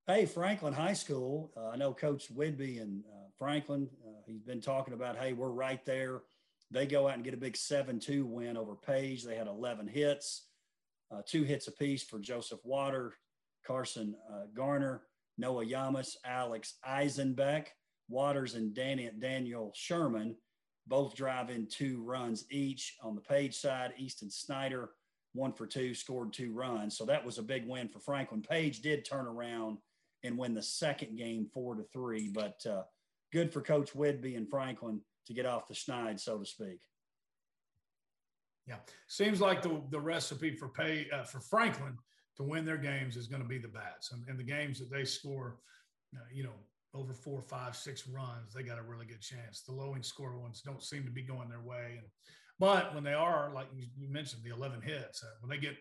hey, 0.06 0.26
Franklin 0.26 0.72
High 0.72 0.94
School. 0.94 1.52
Uh, 1.56 1.68
I 1.68 1.76
know 1.76 1.92
Coach 1.92 2.34
Whidbey 2.34 2.80
and 2.80 3.04
uh, 3.04 3.28
Franklin. 3.38 3.88
Uh, 4.04 4.22
he's 4.26 4.42
been 4.42 4.60
talking 4.60 4.94
about, 4.94 5.16
hey, 5.16 5.32
we're 5.32 5.50
right 5.50 5.84
there. 5.84 6.22
They 6.70 6.86
go 6.86 7.08
out 7.08 7.14
and 7.14 7.24
get 7.24 7.34
a 7.34 7.38
big 7.38 7.56
seven-two 7.56 8.24
win 8.26 8.56
over 8.56 8.74
Page. 8.74 9.24
They 9.24 9.36
had 9.36 9.48
11 9.48 9.88
hits, 9.88 10.46
uh, 11.10 11.22
two 11.26 11.42
hits 11.42 11.66
apiece 11.68 12.04
for 12.04 12.18
Joseph 12.18 12.60
Water, 12.64 13.14
Carson 13.66 14.14
uh, 14.32 14.46
Garner, 14.54 15.02
Noah 15.36 15.64
Yamas, 15.64 16.16
Alex 16.24 16.74
Eisenbeck, 16.88 17.66
Waters, 18.08 18.54
and 18.54 18.74
Daniel 18.74 19.72
Sherman 19.74 20.36
both 20.86 21.14
drive 21.14 21.50
in 21.50 21.66
two 21.66 22.02
runs 22.02 22.44
each. 22.50 22.96
On 23.02 23.14
the 23.14 23.20
Page 23.20 23.56
side, 23.56 23.94
Easton 23.96 24.30
Snyder, 24.30 24.90
one 25.32 25.52
for 25.52 25.66
two, 25.66 25.94
scored 25.94 26.32
two 26.32 26.52
runs. 26.52 26.96
So 26.96 27.04
that 27.06 27.24
was 27.24 27.38
a 27.38 27.42
big 27.42 27.66
win 27.66 27.88
for 27.88 28.00
Franklin. 28.00 28.42
Page 28.42 28.80
did 28.80 29.04
turn 29.04 29.26
around 29.26 29.78
and 30.24 30.36
win 30.36 30.54
the 30.54 30.62
second 30.62 31.16
game 31.16 31.46
four 31.52 31.74
to 31.76 31.84
three, 31.92 32.28
but 32.28 32.60
uh, 32.68 32.82
good 33.32 33.52
for 33.52 33.60
Coach 33.60 33.92
Whidbey 33.94 34.36
and 34.36 34.48
Franklin 34.48 35.00
to 35.26 35.34
get 35.34 35.46
off 35.46 35.68
the 35.68 35.74
schneid, 35.74 36.20
so 36.20 36.38
to 36.38 36.44
speak. 36.44 36.80
Yeah, 38.66 38.76
seems 39.08 39.40
like 39.40 39.62
the 39.62 39.82
the 39.90 40.00
recipe 40.00 40.54
for 40.54 40.68
pay 40.68 41.08
uh, 41.12 41.24
for 41.24 41.40
Franklin 41.40 41.96
to 42.36 42.42
win 42.42 42.64
their 42.64 42.76
games 42.76 43.16
is 43.16 43.26
going 43.26 43.42
to 43.42 43.48
be 43.48 43.58
the 43.58 43.68
bats. 43.68 44.12
And, 44.12 44.22
and 44.28 44.38
the 44.38 44.44
games 44.44 44.78
that 44.78 44.90
they 44.90 45.04
score, 45.04 45.58
uh, 46.14 46.20
you 46.32 46.44
know, 46.44 46.54
over 46.94 47.12
four, 47.12 47.42
five, 47.42 47.76
six 47.76 48.08
runs, 48.08 48.52
they 48.54 48.62
got 48.62 48.78
a 48.78 48.82
really 48.82 49.06
good 49.06 49.20
chance. 49.20 49.62
The 49.62 49.72
low 49.72 49.94
score 50.02 50.38
ones 50.38 50.60
don't 50.60 50.82
seem 50.82 51.04
to 51.04 51.10
be 51.10 51.22
going 51.22 51.48
their 51.48 51.62
way. 51.62 51.98
And 51.98 52.06
but 52.60 52.94
when 52.94 53.02
they 53.02 53.14
are, 53.14 53.50
like 53.54 53.68
you, 53.74 54.08
mentioned, 54.08 54.42
the 54.44 54.54
11 54.54 54.82
hits, 54.82 55.24
uh, 55.24 55.28
when 55.40 55.48
they 55.48 55.56
get 55.56 55.76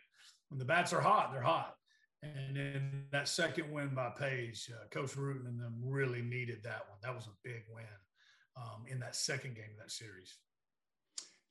when 0.48 0.58
the 0.58 0.66
bats 0.66 0.94
are 0.94 1.02
hot, 1.02 1.32
they're 1.32 1.42
hot. 1.42 1.76
And 2.24 2.56
then 2.56 3.06
that 3.12 3.28
second 3.28 3.72
win 3.72 3.90
by 3.94 4.10
Page, 4.18 4.72
uh, 4.74 4.88
Coach 4.90 5.12
Rutan 5.12 5.46
and 5.46 5.60
them 5.60 5.76
really 5.84 6.22
needed 6.22 6.64
that 6.64 6.86
one. 6.90 6.98
That 7.04 7.16
was 7.16 7.28
a 7.28 7.38
big 7.44 7.64
win 7.74 7.86
um, 8.58 8.86
in 8.88 9.00
that 9.00 9.16
second 9.16 9.56
game 9.56 9.70
of 9.78 9.84
that 9.84 9.92
series. 9.92 10.38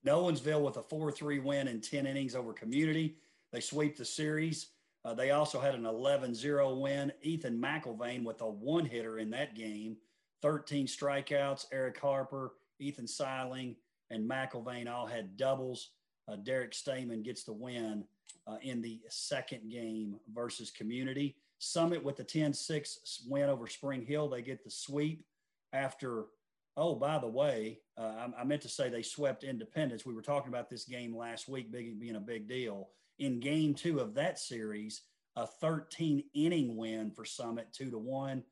Nolensville 0.07 0.63
with 0.63 0.79
a 0.79 0.83
4 0.83 1.13
3 1.13 1.39
win 1.41 1.69
in 1.69 1.81
10 1.81 2.07
innings 2.07 2.35
over 2.35 2.53
community. 2.53 3.19
They 3.53 3.61
sweep 3.61 3.97
the 3.97 4.05
series. 4.05 4.69
Uh, 5.05 5.15
they 5.15 5.31
also 5.31 5.61
had 5.61 5.75
an 5.75 5.87
11 5.87 6.35
0 6.35 6.75
win. 6.77 7.13
Ethan 7.23 7.61
McIlvain 7.61 8.25
with 8.25 8.41
a 8.41 8.49
one 8.49 8.87
hitter 8.87 9.19
in 9.19 9.31
that 9.31 9.55
game, 9.55 9.97
13 10.43 10.87
strikeouts. 10.87 11.67
Eric 11.71 11.99
Harper, 11.99 12.53
Ethan 12.79 13.07
Seiling, 13.07 13.77
and 14.11 14.29
McIlvain 14.29 14.89
all 14.89 15.07
had 15.07 15.37
doubles. 15.37 15.91
Uh, 16.27 16.37
Derek 16.37 16.75
Stamen 16.75 17.23
gets 17.23 17.45
the 17.45 17.53
win 17.53 18.05
uh, 18.47 18.57
in 18.63 18.83
the 18.83 19.01
second 19.09 19.71
game 19.71 20.17
versus 20.33 20.71
Community. 20.71 21.37
Summit 21.59 22.03
with 22.03 22.17
the 22.17 22.25
10 22.25 22.53
6 22.53 23.25
win 23.29 23.49
over 23.51 23.67
Spring 23.67 24.05
Hill. 24.05 24.29
They 24.29 24.43
get 24.43 24.63
the 24.65 24.71
sweep 24.71 25.25
after. 25.73 26.27
Oh, 26.77 26.95
by 26.95 27.19
the 27.19 27.27
way, 27.27 27.81
uh, 27.97 28.29
I, 28.37 28.43
I 28.43 28.45
meant 28.45 28.63
to 28.63 28.69
say 28.69 28.89
they 28.89 29.03
swept 29.03 29.43
Independence. 29.43 30.07
We 30.07 30.15
were 30.15 30.23
talking 30.23 30.49
about 30.49 30.71
this 30.71 30.85
game 30.85 31.17
last 31.17 31.49
week 31.49 31.73
big, 31.73 31.99
being 31.99 32.15
a 32.15 32.21
big 32.21 32.49
deal 32.49 32.91
in 33.19 33.41
game 33.41 33.75
two 33.75 34.01
of 34.01 34.15
that 34.15 34.39
series, 34.39 35.03
a 35.37 35.47
13 35.47 36.23
inning 36.35 36.77
win 36.77 37.11
for 37.11 37.25
Summit, 37.25 37.69
two 37.73 37.91
to 37.91 37.99
one. 37.99 38.43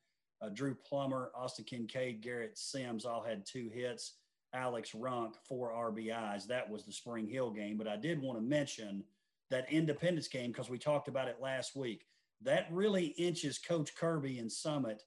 Uh, 0.42 0.51
Drew 0.51 0.75
Plummer, 0.75 1.31
Austin 1.35 1.64
Kincaid, 1.64 2.21
Garrett 2.21 2.59
Sims 2.59 3.05
all 3.05 3.23
had 3.23 3.47
two 3.47 3.71
hits. 3.73 4.14
Alex 4.55 4.93
Runk, 4.93 5.35
four 5.49 5.73
RBIs. 5.73 6.47
That 6.47 6.71
was 6.71 6.85
the 6.85 6.93
Spring 6.93 7.29
Hill 7.29 7.51
game. 7.51 7.77
But 7.77 7.89
I 7.89 7.97
did 7.97 8.21
want 8.21 8.39
to 8.39 8.45
mention 8.45 9.05
that 9.51 9.71
Independence 9.71 10.29
game 10.29 10.51
because 10.51 10.71
we 10.71 10.79
talked 10.79 11.09
about 11.09 11.29
it 11.29 11.39
last 11.41 11.77
week. 11.77 12.05
That 12.43 12.67
really 12.71 13.07
inches 13.07 13.59
Coach 13.59 13.95
Kirby 13.95 14.39
and 14.39 14.51
Summit 14.51 15.03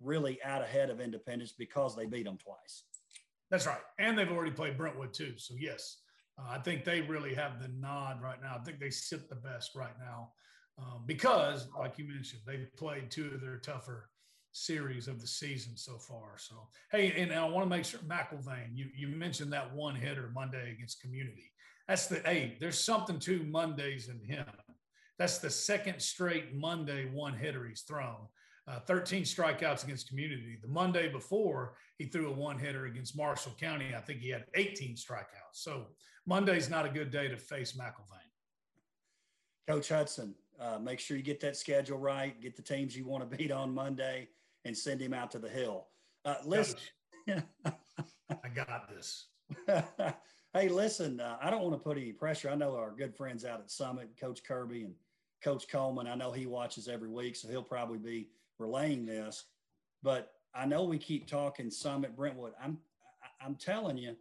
really 0.00 0.42
out 0.42 0.62
ahead 0.62 0.90
of 0.90 1.00
Independence 1.00 1.52
because 1.52 1.94
they 1.94 2.06
beat 2.06 2.24
them 2.24 2.38
twice. 2.38 2.84
That's 3.50 3.66
right. 3.66 3.80
And 3.98 4.16
they've 4.16 4.30
already 4.30 4.52
played 4.52 4.76
Brentwood 4.76 5.12
too. 5.12 5.34
So, 5.36 5.54
yes, 5.58 5.98
uh, 6.38 6.50
I 6.50 6.58
think 6.58 6.84
they 6.84 7.02
really 7.02 7.34
have 7.34 7.60
the 7.60 7.68
nod 7.68 8.22
right 8.22 8.40
now. 8.40 8.56
I 8.58 8.64
think 8.64 8.78
they 8.78 8.90
sit 8.90 9.28
the 9.28 9.36
best 9.36 9.74
right 9.74 9.98
now 9.98 10.30
um, 10.78 11.02
because, 11.06 11.68
like 11.78 11.98
you 11.98 12.06
mentioned, 12.06 12.42
they've 12.46 12.68
played 12.76 13.10
two 13.10 13.32
of 13.34 13.40
their 13.40 13.58
tougher 13.58 14.08
series 14.52 15.08
of 15.08 15.20
the 15.20 15.26
season 15.26 15.76
so 15.76 15.98
far. 15.98 16.36
So, 16.38 16.68
hey, 16.90 17.12
and 17.16 17.32
I 17.32 17.48
want 17.48 17.64
to 17.64 17.76
make 17.76 17.84
sure 17.84 18.00
McIlvain, 18.00 18.68
you, 18.74 18.86
you 18.96 19.08
mentioned 19.08 19.52
that 19.52 19.74
one 19.74 19.94
hitter 19.94 20.30
Monday 20.34 20.72
against 20.72 21.00
Community. 21.00 21.52
That's 21.88 22.06
the, 22.06 22.20
hey, 22.24 22.56
there's 22.60 22.82
something 22.82 23.18
to 23.20 23.42
Mondays 23.44 24.08
in 24.08 24.20
him. 24.20 24.46
That's 25.18 25.38
the 25.38 25.50
second 25.50 26.00
straight 26.00 26.54
Monday 26.54 27.04
one 27.12 27.34
hitter 27.34 27.66
he's 27.66 27.82
thrown. 27.82 28.28
uh, 28.70 28.78
13 28.80 29.24
strikeouts 29.24 29.84
against 29.84 30.08
community. 30.08 30.58
The 30.60 30.68
Monday 30.68 31.08
before, 31.08 31.74
he 31.98 32.04
threw 32.04 32.28
a 32.28 32.32
one 32.32 32.58
hitter 32.58 32.86
against 32.86 33.16
Marshall 33.16 33.52
County. 33.58 33.86
I 33.96 34.00
think 34.00 34.20
he 34.20 34.28
had 34.30 34.44
18 34.54 34.94
strikeouts. 34.94 35.54
So 35.54 35.86
Monday's 36.26 36.70
not 36.70 36.86
a 36.86 36.88
good 36.88 37.10
day 37.10 37.28
to 37.28 37.36
face 37.36 37.72
McIlvain. 37.72 38.28
Coach 39.66 39.88
Hudson, 39.88 40.34
uh, 40.60 40.78
make 40.78 41.00
sure 41.00 41.16
you 41.16 41.22
get 41.22 41.40
that 41.40 41.56
schedule 41.56 41.98
right, 41.98 42.40
get 42.40 42.56
the 42.56 42.62
teams 42.62 42.96
you 42.96 43.06
want 43.06 43.28
to 43.28 43.36
beat 43.36 43.50
on 43.50 43.74
Monday, 43.74 44.28
and 44.64 44.76
send 44.76 45.00
him 45.00 45.14
out 45.14 45.30
to 45.32 45.38
the 45.38 45.48
hill. 45.48 45.86
Uh, 46.24 46.36
listen. 46.44 46.78
I 47.64 48.48
got 48.54 48.88
this. 48.88 49.26
hey, 50.54 50.68
listen, 50.68 51.20
uh, 51.20 51.36
I 51.42 51.50
don't 51.50 51.62
want 51.62 51.74
to 51.74 51.78
put 51.78 51.96
any 51.96 52.12
pressure. 52.12 52.50
I 52.50 52.54
know 52.54 52.76
our 52.76 52.92
good 52.92 53.14
friends 53.16 53.44
out 53.44 53.60
at 53.60 53.70
Summit, 53.70 54.10
Coach 54.20 54.42
Kirby 54.44 54.84
and 54.84 54.94
Coach 55.42 55.68
Coleman. 55.68 56.06
I 56.06 56.14
know 56.14 56.32
he 56.32 56.46
watches 56.46 56.88
every 56.88 57.08
week, 57.08 57.36
so 57.36 57.48
he'll 57.48 57.62
probably 57.62 57.98
be 57.98 58.28
relaying 58.58 59.06
this. 59.06 59.44
But 60.02 60.32
I 60.54 60.66
know 60.66 60.84
we 60.84 60.98
keep 60.98 61.26
talking 61.26 61.70
Summit 61.70 62.16
Brentwood. 62.16 62.52
I'm 62.62 62.78
I'm 63.40 63.54
telling 63.54 63.96
you, 63.96 64.16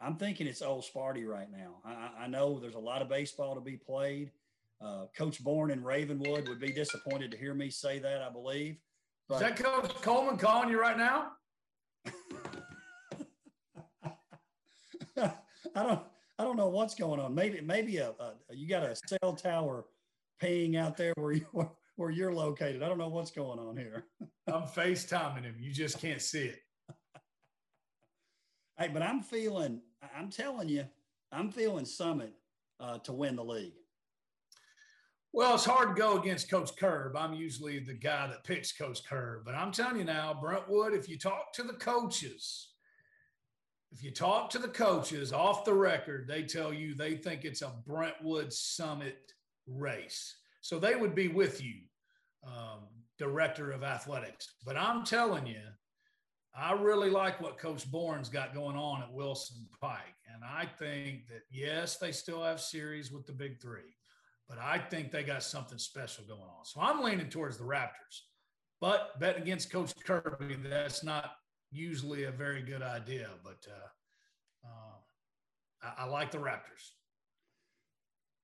I'm 0.00 0.16
thinking 0.16 0.46
it's 0.46 0.62
old 0.62 0.84
Sparty 0.84 1.26
right 1.26 1.50
now. 1.50 1.76
I, 1.84 2.24
I 2.24 2.26
know 2.26 2.58
there's 2.58 2.74
a 2.74 2.80
lot 2.80 3.02
of 3.02 3.08
baseball 3.08 3.54
to 3.54 3.60
be 3.60 3.76
played. 3.76 4.32
Uh, 4.84 5.06
Coach 5.16 5.42
Bourne 5.42 5.70
in 5.70 5.82
Ravenwood 5.82 6.48
would 6.48 6.60
be 6.60 6.72
disappointed 6.72 7.30
to 7.30 7.38
hear 7.38 7.54
me 7.54 7.70
say 7.70 7.98
that. 8.00 8.22
I 8.22 8.30
believe. 8.30 8.76
But, 9.28 9.36
Is 9.36 9.40
that 9.40 9.56
Coach 9.56 9.94
Coleman 10.02 10.36
calling 10.36 10.68
you 10.68 10.80
right 10.80 10.98
now? 10.98 11.32
I 15.16 15.82
don't. 15.82 16.00
I 16.36 16.42
don't 16.42 16.56
know 16.56 16.68
what's 16.68 16.96
going 16.96 17.20
on. 17.20 17.34
Maybe 17.34 17.60
maybe 17.60 17.98
a, 17.98 18.08
a 18.10 18.34
you 18.50 18.68
got 18.68 18.82
a 18.82 18.96
cell 19.06 19.34
tower 19.34 19.84
paying 20.40 20.76
out 20.76 20.96
there 20.96 21.12
where 21.16 21.32
you 21.32 21.70
where 21.96 22.10
you're 22.10 22.32
located. 22.32 22.82
I 22.82 22.88
don't 22.88 22.98
know 22.98 23.08
what's 23.08 23.30
going 23.30 23.58
on 23.58 23.76
here. 23.76 24.06
I'm 24.46 24.62
FaceTiming 24.62 25.44
him. 25.44 25.56
You 25.58 25.72
just 25.72 26.00
can't 26.00 26.20
see 26.20 26.46
it. 26.46 26.58
hey, 28.78 28.88
but 28.88 29.02
I'm 29.02 29.22
feeling, 29.22 29.80
I'm 30.16 30.28
telling 30.28 30.68
you, 30.68 30.84
I'm 31.32 31.50
feeling 31.50 31.84
Summit 31.84 32.34
uh, 32.80 32.98
to 32.98 33.12
win 33.12 33.36
the 33.36 33.44
league. 33.44 33.74
Well, 35.36 35.56
it's 35.56 35.64
hard 35.64 35.88
to 35.96 36.00
go 36.00 36.16
against 36.16 36.48
Coach 36.48 36.76
Curb. 36.76 37.16
I'm 37.16 37.34
usually 37.34 37.80
the 37.80 37.92
guy 37.92 38.28
that 38.28 38.44
picks 38.44 38.70
Coach 38.70 39.04
Curb. 39.04 39.44
But 39.44 39.56
I'm 39.56 39.72
telling 39.72 39.96
you 39.96 40.04
now, 40.04 40.32
Brentwood, 40.32 40.94
if 40.94 41.08
you 41.08 41.18
talk 41.18 41.52
to 41.54 41.64
the 41.64 41.72
coaches, 41.72 42.68
if 43.90 44.00
you 44.04 44.12
talk 44.12 44.48
to 44.50 44.60
the 44.60 44.68
coaches 44.68 45.32
off 45.32 45.64
the 45.64 45.74
record, 45.74 46.28
they 46.28 46.44
tell 46.44 46.72
you 46.72 46.94
they 46.94 47.16
think 47.16 47.44
it's 47.44 47.62
a 47.62 47.72
Brentwood 47.84 48.52
Summit 48.52 49.32
race. 49.66 50.36
So 50.60 50.78
they 50.78 50.94
would 50.94 51.16
be 51.16 51.26
with 51.26 51.60
you, 51.60 51.80
um, 52.46 52.84
director 53.18 53.72
of 53.72 53.82
athletics. 53.82 54.54
But 54.64 54.76
I'm 54.76 55.04
telling 55.04 55.48
you, 55.48 55.62
I 56.56 56.74
really 56.74 57.10
like 57.10 57.40
what 57.40 57.58
Coach 57.58 57.90
Bourne's 57.90 58.28
got 58.28 58.54
going 58.54 58.76
on 58.76 59.02
at 59.02 59.12
Wilson 59.12 59.66
Pike. 59.80 60.14
And 60.32 60.44
I 60.44 60.66
think 60.78 61.26
that, 61.26 61.42
yes, 61.50 61.96
they 61.96 62.12
still 62.12 62.44
have 62.44 62.60
series 62.60 63.10
with 63.10 63.26
the 63.26 63.32
big 63.32 63.60
three, 63.60 63.96
but 64.48 64.58
I 64.58 64.78
think 64.78 65.10
they 65.10 65.22
got 65.22 65.42
something 65.42 65.78
special 65.78 66.24
going 66.24 66.40
on. 66.40 66.64
So 66.64 66.80
I'm 66.80 67.02
leaning 67.02 67.28
towards 67.28 67.56
the 67.56 67.64
Raptors. 67.64 68.22
But 68.80 69.18
betting 69.18 69.42
against 69.42 69.70
Coach 69.70 69.94
Kirby, 70.04 70.56
that's 70.62 71.02
not 71.02 71.36
usually 71.70 72.24
a 72.24 72.30
very 72.30 72.62
good 72.62 72.82
idea. 72.82 73.28
But 73.42 73.66
uh, 73.68 74.68
uh, 74.68 75.88
I, 75.98 76.04
I 76.04 76.06
like 76.06 76.30
the 76.30 76.38
Raptors. 76.38 76.92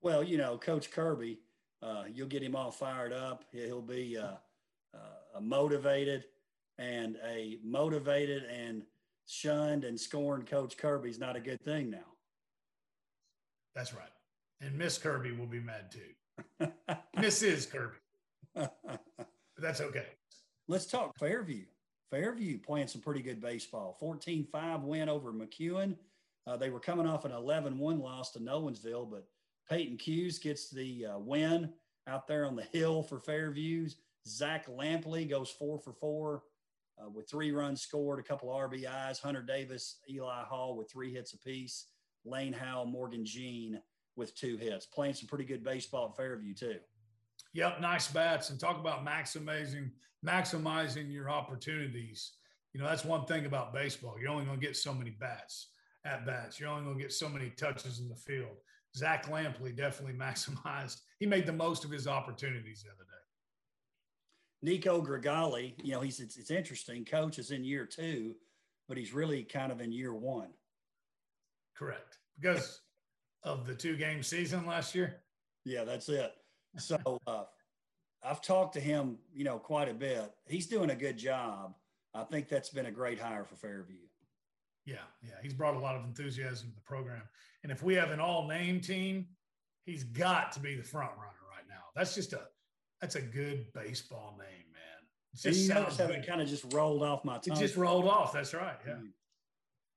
Well, 0.01 0.25
you 0.25 0.39
know, 0.39 0.57
Coach 0.57 0.91
Kirby, 0.91 1.41
uh, 1.83 2.05
you'll 2.13 2.29
get 2.29 2.43
him 2.43 2.57
all 2.57 2.71
fired 2.71 3.13
up. 3.13 3.45
He'll 3.53 3.83
be 3.83 4.17
uh, 4.17 4.37
uh, 4.95 5.41
motivated, 5.41 6.25
and 6.79 7.19
a 7.27 7.59
motivated 7.63 8.45
and 8.45 8.83
shunned 9.27 9.85
and 9.85 10.01
scorned 10.01 10.47
Coach 10.47 10.77
Kirby 10.77 11.11
is 11.11 11.19
not 11.19 11.37
a 11.37 11.41
good 11.41 11.61
thing 11.63 11.91
now. 11.91 11.99
That's 13.75 13.93
right. 13.95 14.09
And 14.61 14.77
Miss 14.77 14.99
Kirby 14.99 15.33
will 15.33 15.47
be 15.47 15.61
mad 15.61 15.91
too. 15.91 16.69
Mrs. 17.17 17.71
Kirby. 17.71 17.97
but 18.55 19.01
that's 19.59 19.81
okay. 19.81 20.07
Let's 20.69 20.87
talk 20.87 21.19
Fairview. 21.19 21.65
Fairview 22.11 22.59
playing 22.59 22.89
some 22.89 23.01
pretty 23.01 23.23
good 23.23 23.41
baseball. 23.41 23.97
14 24.01 24.47
5 24.51 24.83
win 24.83 25.09
over 25.09 25.33
McEwen. 25.33 25.97
Uh, 26.47 26.57
they 26.57 26.71
were 26.71 26.81
coming 26.81 27.07
off 27.07 27.25
an 27.25 27.33
11 27.33 27.79
1 27.79 28.01
loss 28.01 28.33
to 28.33 28.41
Nolensville, 28.41 29.11
but 29.11 29.27
Peyton 29.69 29.99
Hughes 29.99 30.39
gets 30.39 30.71
the 30.71 31.07
uh, 31.07 31.19
win 31.19 31.73
out 32.09 32.27
there 32.27 32.47
on 32.47 32.57
the 32.57 32.65
hill 32.65 33.03
for 33.03 33.21
Fairviews. 33.21 33.97
Zach 34.27 34.67
Lampley 34.67 35.29
goes 35.29 35.51
four 35.51 35.79
for 35.79 35.93
four 35.93 36.43
uh, 37.01 37.09
with 37.09 37.29
three 37.31 37.53
runs 37.53 37.83
scored, 37.83 38.19
a 38.19 38.23
couple 38.23 38.49
RBIs. 38.49 39.21
Hunter 39.21 39.43
Davis, 39.43 39.99
Eli 40.09 40.43
Hall 40.45 40.77
with 40.77 40.91
three 40.91 41.13
hits 41.13 41.33
apiece. 41.35 41.87
Lane 42.25 42.53
Howell, 42.53 42.87
Morgan 42.87 43.25
Jean 43.25 43.81
with 44.21 44.37
two 44.37 44.57
hits. 44.57 44.87
Playing 44.87 45.15
some 45.15 45.27
pretty 45.27 45.45
good 45.45 45.65
baseball 45.65 46.11
at 46.11 46.17
Fairview 46.17 46.55
too. 46.55 46.77
Yep, 47.55 47.81
nice 47.81 48.07
bats. 48.07 48.51
And 48.51 48.61
talk 48.61 48.79
about 48.79 49.05
maximizing 49.05 49.91
maximizing 50.25 51.13
your 51.13 51.31
opportunities. 51.31 52.33
You 52.73 52.81
know, 52.81 52.87
that's 52.87 53.05
one 53.05 53.25
thing 53.25 53.47
about 53.47 53.73
baseball. 53.73 54.17
You're 54.21 54.31
only 54.31 54.45
going 54.45 54.61
to 54.61 54.67
get 54.67 54.77
so 54.77 54.95
many 54.95 55.11
bats 55.11 55.69
at 56.05 56.27
bats. 56.27 56.61
You're 56.61 56.69
only 56.69 56.85
going 56.85 56.99
to 56.99 57.03
get 57.03 57.13
so 57.13 57.29
many 57.29 57.51
touches 57.51 58.01
in 58.01 58.09
the 58.09 58.17
field. 58.17 58.57
Zach 58.97 59.27
Lampley 59.27 59.77
definitely 59.77 60.15
maximized. 60.19 61.01
He 61.19 61.27
made 61.27 61.47
the 61.47 61.53
most 61.53 61.85
of 61.85 61.91
his 61.91 62.07
opportunities 62.07 62.83
the 62.83 62.91
other 62.91 63.05
day. 63.05 63.07
Nico 64.63 65.01
Grigali, 65.03 65.75
you 65.83 65.93
know, 65.93 66.01
he's 66.01 66.21
it's, 66.21 66.37
it's 66.37 66.51
interesting. 66.51 67.05
Coach 67.05 67.39
is 67.39 67.51
in 67.51 67.65
year 67.65 67.87
two, 67.87 68.35
but 68.89 68.99
he's 68.99 69.15
really 69.15 69.43
kind 69.43 69.73
of 69.73 69.81
in 69.81 69.91
year 69.91 70.15
one. 70.15 70.51
Correct, 71.75 72.19
because 72.39 72.83
of 73.43 73.67
the 73.67 73.75
two 73.75 73.97
game 73.97 74.23
season 74.23 74.67
last 74.67 74.95
year. 74.95 75.21
Yeah, 75.65 75.85
that's 75.85 76.09
it. 76.09 76.33
So 76.79 77.19
uh, 77.27 77.45
I've 78.23 78.41
talked 78.41 78.75
to 78.75 78.81
him, 78.81 79.19
you 79.35 79.45
know, 79.45 79.59
quite 79.59 79.89
a 79.89 79.95
bit. 79.95 80.31
He's 80.47 80.67
doing 80.67 80.91
a 80.91 80.95
good 80.95 81.19
job. 81.19 81.75
I 82.15 82.25
think 82.25 82.49
that's 82.49 82.71
been 82.71 82.87
a 82.87 82.91
great 82.91 83.19
hire 83.19 83.45
for 83.45 83.57
Fairview. 83.57 83.97
Yeah, 84.87 84.97
yeah, 85.23 85.35
he's 85.43 85.53
brought 85.53 85.75
a 85.75 85.79
lot 85.79 85.95
of 85.95 86.05
enthusiasm 86.05 86.71
to 86.71 86.75
the 86.75 86.81
program. 86.81 87.23
And 87.63 87.71
if 87.71 87.83
we 87.83 87.95
have 87.95 88.11
an 88.11 88.21
all-name 88.21 88.81
team, 88.81 89.27
he's 89.85 90.05
got 90.05 90.53
to 90.53 90.61
be 90.61 90.75
the 90.75 90.83
front 90.83 91.13
runner 91.13 91.39
right 91.51 91.65
now. 91.69 91.85
That's 91.95 92.15
just 92.15 92.33
a 92.33 92.41
that's 93.01 93.15
a 93.15 93.21
good 93.21 93.67
baseball 93.73 94.37
name, 94.39 94.67
man. 94.73 95.35
It 95.35 95.41
just 95.41 95.61
you 95.61 95.75
notice 95.75 95.99
how 95.99 96.07
it 96.07 96.27
kind 96.27 96.41
of 96.41 96.49
just 96.49 96.73
rolled 96.73 97.03
off 97.03 97.25
my 97.25 97.39
tongue. 97.39 97.57
It 97.57 97.61
just 97.61 97.77
rolled 97.77 98.07
off. 98.07 98.33
That's 98.33 98.55
right. 98.55 98.77
Yeah. 98.87 98.95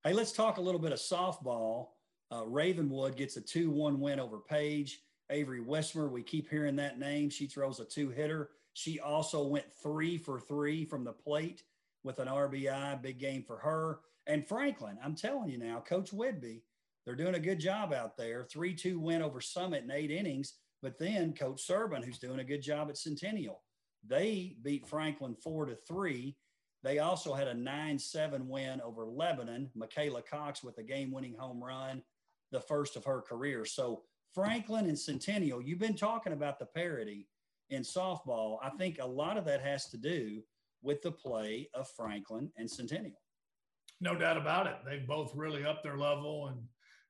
Hey, 0.03 0.13
let's 0.13 0.31
talk 0.31 0.57
a 0.57 0.61
little 0.61 0.81
bit 0.81 0.91
of 0.91 0.99
softball. 0.99 1.87
Uh, 2.33 2.45
Ravenwood 2.47 3.15
gets 3.15 3.37
a 3.37 3.41
2 3.41 3.69
1 3.69 3.99
win 3.99 4.19
over 4.19 4.39
Page. 4.39 5.01
Avery 5.29 5.61
Westmer, 5.61 6.09
we 6.09 6.23
keep 6.23 6.49
hearing 6.49 6.75
that 6.77 6.99
name. 6.99 7.29
She 7.29 7.45
throws 7.45 7.79
a 7.79 7.85
two 7.85 8.09
hitter. 8.09 8.49
She 8.73 8.99
also 8.99 9.43
went 9.43 9.71
three 9.81 10.17
for 10.17 10.39
three 10.39 10.83
from 10.83 11.03
the 11.03 11.13
plate 11.13 11.63
with 12.03 12.19
an 12.19 12.27
RBI. 12.27 13.01
Big 13.01 13.19
game 13.19 13.43
for 13.43 13.57
her. 13.57 13.99
And 14.27 14.47
Franklin, 14.47 14.97
I'm 15.03 15.15
telling 15.15 15.49
you 15.49 15.57
now, 15.57 15.79
Coach 15.79 16.11
Whidbey, 16.11 16.61
they're 17.05 17.15
doing 17.15 17.35
a 17.35 17.39
good 17.39 17.59
job 17.59 17.93
out 17.93 18.17
there. 18.17 18.43
3 18.43 18.73
2 18.73 18.99
win 18.99 19.21
over 19.21 19.39
Summit 19.39 19.83
in 19.83 19.91
eight 19.91 20.11
innings. 20.11 20.55
But 20.81 20.99
then 20.99 21.33
Coach 21.33 21.65
Serban, 21.65 22.03
who's 22.03 22.19
doing 22.19 22.39
a 22.39 22.43
good 22.43 22.61
job 22.61 22.89
at 22.89 22.97
Centennial, 22.97 23.61
they 24.05 24.57
beat 24.63 24.87
Franklin 24.87 25.35
4 25.35 25.67
to 25.67 25.75
3. 25.87 26.35
They 26.83 26.99
also 26.99 27.33
had 27.33 27.47
a 27.47 27.53
9 27.53 27.97
7 27.97 28.47
win 28.49 28.81
over 28.81 29.05
Lebanon. 29.05 29.69
Michaela 29.75 30.21
Cox 30.21 30.63
with 30.63 30.77
a 30.79 30.83
game 30.83 31.11
winning 31.11 31.35
home 31.37 31.63
run, 31.63 32.01
the 32.53 32.61
first 32.61 32.95
of 32.95 33.03
her 33.03 33.21
career. 33.21 33.65
So 33.65 34.03
Franklin 34.33 34.87
and 34.87 34.97
Centennial, 34.97 35.61
you've 35.61 35.79
been 35.79 35.95
talking 35.95 36.31
about 36.31 36.59
the 36.59 36.65
parity 36.65 37.27
in 37.69 37.81
softball. 37.81 38.59
I 38.63 38.69
think 38.69 38.99
a 38.99 39.05
lot 39.05 39.37
of 39.37 39.43
that 39.45 39.61
has 39.61 39.89
to 39.89 39.97
do 39.97 40.41
with 40.81 41.01
the 41.01 41.11
play 41.11 41.69
of 41.73 41.89
Franklin 41.97 42.51
and 42.55 42.69
Centennial. 42.69 43.19
No 43.99 44.15
doubt 44.15 44.37
about 44.37 44.67
it. 44.67 44.75
They've 44.85 45.07
both 45.07 45.35
really 45.35 45.65
upped 45.65 45.83
their 45.83 45.97
level 45.97 46.47
and 46.47 46.61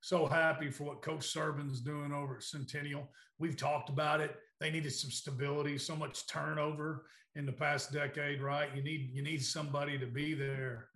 so 0.01 0.25
happy 0.25 0.69
for 0.69 0.84
what 0.84 1.01
Coach 1.01 1.27
Serban's 1.27 1.79
doing 1.79 2.12
over 2.12 2.38
at 2.38 2.43
Centennial. 2.43 3.10
We've 3.39 3.56
talked 3.56 3.89
about 3.89 4.19
it. 4.19 4.36
They 4.60 4.69
needed 4.69 4.93
some 4.93 5.12
stability, 5.12 5.77
so 5.77 5.95
much 5.95 6.27
turnover 6.27 7.06
in 7.36 7.45
the 7.45 7.51
past 7.53 7.91
decade, 7.91 8.41
right? 8.41 8.69
You 8.75 8.84
need 8.84 9.12
you 9.13 9.23
need 9.23 9.43
somebody 9.43 9.97
to 9.97 10.06
be 10.06 10.34
there 10.34 10.89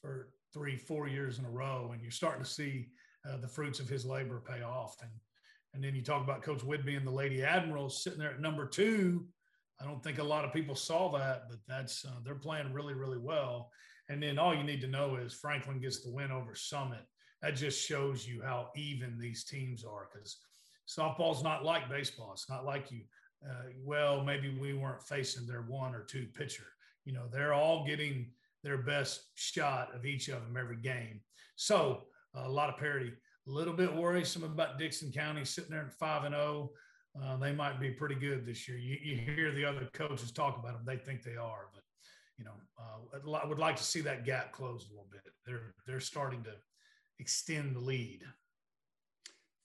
for 0.00 0.30
three, 0.54 0.76
four 0.76 1.08
years 1.08 1.38
in 1.38 1.44
a 1.44 1.50
row, 1.50 1.90
and 1.92 2.00
you're 2.00 2.10
starting 2.10 2.44
to 2.44 2.48
see 2.48 2.88
uh, 3.28 3.36
the 3.38 3.48
fruits 3.48 3.80
of 3.80 3.88
his 3.88 4.04
labor 4.04 4.42
pay 4.46 4.62
off. 4.62 4.96
And 5.02 5.10
and 5.74 5.82
then 5.82 5.94
you 5.94 6.02
talk 6.02 6.22
about 6.22 6.42
Coach 6.42 6.60
Whidbey 6.60 6.98
and 6.98 7.06
the 7.06 7.10
Lady 7.10 7.42
Admirals 7.42 8.02
sitting 8.02 8.18
there 8.18 8.32
at 8.32 8.40
number 8.40 8.66
two. 8.66 9.26
I 9.80 9.84
don't 9.84 10.02
think 10.02 10.18
a 10.18 10.22
lot 10.22 10.44
of 10.44 10.52
people 10.52 10.74
saw 10.74 11.10
that, 11.16 11.44
but 11.48 11.58
that's 11.66 12.04
uh, 12.04 12.20
they're 12.24 12.34
playing 12.34 12.74
really, 12.74 12.92
really 12.92 13.18
well. 13.18 13.70
And 14.10 14.22
then 14.22 14.38
all 14.38 14.54
you 14.54 14.64
need 14.64 14.82
to 14.82 14.86
know 14.86 15.16
is 15.16 15.32
Franklin 15.32 15.80
gets 15.80 16.02
the 16.02 16.10
win 16.10 16.30
over 16.30 16.54
Summit 16.54 17.00
that 17.40 17.56
just 17.56 17.80
shows 17.80 18.26
you 18.26 18.42
how 18.42 18.68
even 18.76 19.18
these 19.18 19.44
teams 19.44 19.82
are 19.84 20.08
because 20.12 20.38
softball's 20.86 21.42
not 21.42 21.64
like 21.64 21.88
baseball. 21.88 22.32
It's 22.32 22.50
not 22.50 22.66
like 22.66 22.92
you 22.92 23.00
uh, 23.44 23.70
well, 23.84 24.22
maybe 24.22 24.56
we 24.60 24.72
weren't 24.72 25.02
facing 25.02 25.46
their 25.46 25.62
one 25.62 25.94
or 25.94 26.04
two 26.04 26.26
pitcher. 26.34 26.66
You 27.04 27.12
know, 27.12 27.26
they're 27.32 27.54
all 27.54 27.84
getting 27.84 28.30
their 28.62 28.78
best 28.78 29.30
shot 29.34 29.94
of 29.94 30.06
each 30.06 30.28
of 30.28 30.42
them 30.42 30.56
every 30.56 30.76
game. 30.76 31.20
So 31.56 32.04
a 32.34 32.48
lot 32.48 32.68
of 32.68 32.76
parity. 32.76 33.12
A 33.46 33.50
little 33.50 33.74
bit 33.74 33.94
worrisome 33.94 34.44
about 34.44 34.78
Dickson 34.78 35.10
County 35.10 35.44
sitting 35.44 35.70
there 35.70 35.86
at 35.86 35.92
five 35.92 36.24
and 36.24 36.34
zero. 36.34 36.70
Oh. 36.70 37.22
Uh, 37.22 37.36
they 37.36 37.52
might 37.52 37.78
be 37.78 37.90
pretty 37.90 38.14
good 38.14 38.46
this 38.46 38.66
year. 38.66 38.78
You, 38.78 38.96
you, 39.02 39.16
hear 39.16 39.52
the 39.52 39.66
other 39.66 39.86
coaches 39.92 40.32
talk 40.32 40.58
about 40.58 40.72
them; 40.72 40.82
they 40.86 40.96
think 40.96 41.22
they 41.22 41.36
are, 41.36 41.68
but 41.74 41.82
you 42.38 42.44
know, 42.44 42.52
uh, 42.78 43.38
I 43.38 43.46
would 43.46 43.58
like 43.58 43.76
to 43.76 43.82
see 43.82 44.00
that 44.00 44.24
gap 44.24 44.52
close 44.52 44.86
a 44.86 44.90
little 44.90 45.08
bit. 45.10 45.20
They're 45.44 45.74
they're 45.86 46.00
starting 46.00 46.42
to 46.44 46.52
extend 47.18 47.76
the 47.76 47.80
lead. 47.80 48.24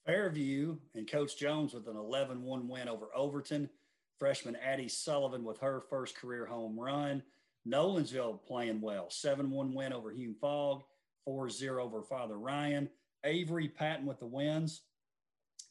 Fairview 0.06 0.77
and 0.95 1.10
Coach 1.10 1.38
Jones 1.38 1.73
with 1.73 1.88
an 1.88 1.97
11 1.97 2.41
1 2.41 2.67
win 2.67 2.88
over 2.88 3.08
Overton. 3.15 3.69
Freshman 4.17 4.56
Addie 4.56 4.88
Sullivan 4.88 5.43
with 5.43 5.60
her 5.60 5.84
first 5.89 6.15
career 6.15 6.45
home 6.45 6.80
run. 6.80 7.21
Nolensville 7.67 8.43
playing 8.45 8.82
well 8.82 9.10
7 9.10 9.51
1 9.51 9.73
win 9.73 9.93
over 9.93 10.12
Hume-Fogg, 10.12 10.84
4 11.28 11.50
0 11.50 11.84
over 11.84 12.02
Father 12.02 12.40
Ryan. 12.40 12.90
Avery 13.26 13.68
Patton 13.68 14.06
with 14.06 14.20
the 14.20 14.26
wins. 14.26 14.84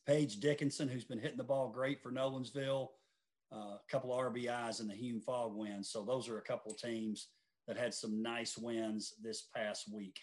Paige 0.06 0.38
Dickinson, 0.38 0.86
who's 0.86 1.04
been 1.04 1.18
hitting 1.18 1.38
the 1.38 1.44
ball 1.44 1.70
great 1.70 2.02
for 2.02 2.12
Nolensville, 2.12 2.88
uh, 3.52 3.56
a 3.56 3.80
couple 3.90 4.12
of 4.12 4.32
RBIs 4.32 4.80
in 4.80 4.86
the 4.86 4.94
Hume 4.94 5.20
Fogg 5.20 5.56
wins. 5.56 5.90
So 5.90 6.04
those 6.04 6.28
are 6.28 6.38
a 6.38 6.42
couple 6.42 6.70
of 6.70 6.78
teams 6.78 7.28
that 7.66 7.78
had 7.78 7.94
some 7.94 8.22
nice 8.22 8.58
wins 8.58 9.14
this 9.22 9.48
past 9.56 9.92
week. 9.92 10.20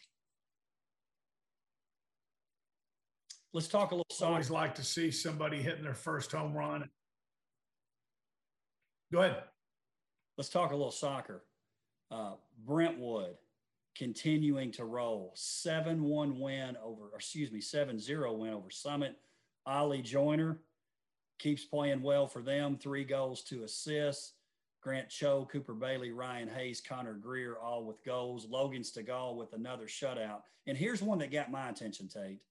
Let's 3.54 3.68
talk 3.68 3.92
a 3.92 3.96
little. 3.96 4.06
Soccer. 4.12 4.32
Always 4.32 4.52
like 4.52 4.76
to 4.76 4.84
see 4.84 5.10
somebody 5.10 5.62
hitting 5.62 5.84
their 5.84 5.96
first 5.96 6.32
home 6.32 6.54
run. 6.54 6.88
Go 9.12 9.22
ahead. 9.22 9.44
Let's 10.38 10.50
talk 10.50 10.72
a 10.72 10.76
little 10.76 10.92
soccer. 10.92 11.44
Uh, 12.12 12.34
Brentwood 12.64 13.36
continuing 13.96 14.72
to 14.74 14.86
roll. 14.86 15.32
7 15.36 16.04
1 16.04 16.40
win 16.40 16.78
over, 16.84 17.12
excuse 17.16 17.52
me, 17.52 17.62
7 17.62 18.00
0 18.00 18.34
win 18.34 18.54
over 18.54 18.70
Summit. 18.70 19.18
Ollie 19.66 20.02
Joyner 20.02 20.60
keeps 21.40 21.66
playing 21.66 22.02
well 22.02 22.28
for 22.28 22.42
them. 22.42 22.78
Three 22.78 23.04
goals, 23.04 23.44
two 23.44 23.64
assists. 23.64 24.34
Grant 24.82 25.08
Cho, 25.08 25.48
Cooper 25.50 25.74
Bailey, 25.74 26.12
Ryan 26.12 26.50
Hayes, 26.50 26.82
Connor 26.82 27.14
Greer, 27.14 27.56
all 27.58 27.86
with 27.86 28.04
goals. 28.04 28.48
Logan 28.50 28.82
Stegall 28.82 29.38
with 29.38 29.54
another 29.54 29.86
shutout. 29.86 30.42
And 30.68 30.78
here's 30.78 31.02
one 31.02 31.20
that 31.20 31.32
got 31.32 31.52
my 31.52 31.70
attention, 31.70 32.10
Tate. 32.10 32.42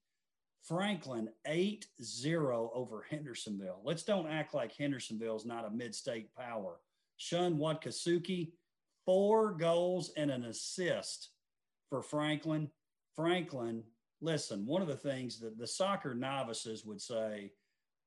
Franklin 0.63 1.29
8 1.45 1.85
0 2.01 2.71
over 2.73 3.05
Hendersonville. 3.09 3.81
Let's 3.83 4.03
don't 4.03 4.27
act 4.27 4.53
like 4.53 4.75
Hendersonville 4.75 5.35
is 5.35 5.45
not 5.45 5.65
a 5.65 5.69
mid 5.69 5.93
state 5.93 6.33
power. 6.35 6.77
Shun 7.17 7.57
Wakatsuki, 7.57 8.53
four 9.05 9.53
goals 9.53 10.11
and 10.17 10.31
an 10.31 10.45
assist 10.45 11.29
for 11.89 12.01
Franklin. 12.01 12.69
Franklin, 13.15 13.83
listen, 14.21 14.65
one 14.65 14.81
of 14.81 14.87
the 14.87 14.95
things 14.95 15.39
that 15.39 15.57
the 15.57 15.67
soccer 15.67 16.13
novices 16.13 16.85
would 16.85 17.01
say, 17.01 17.51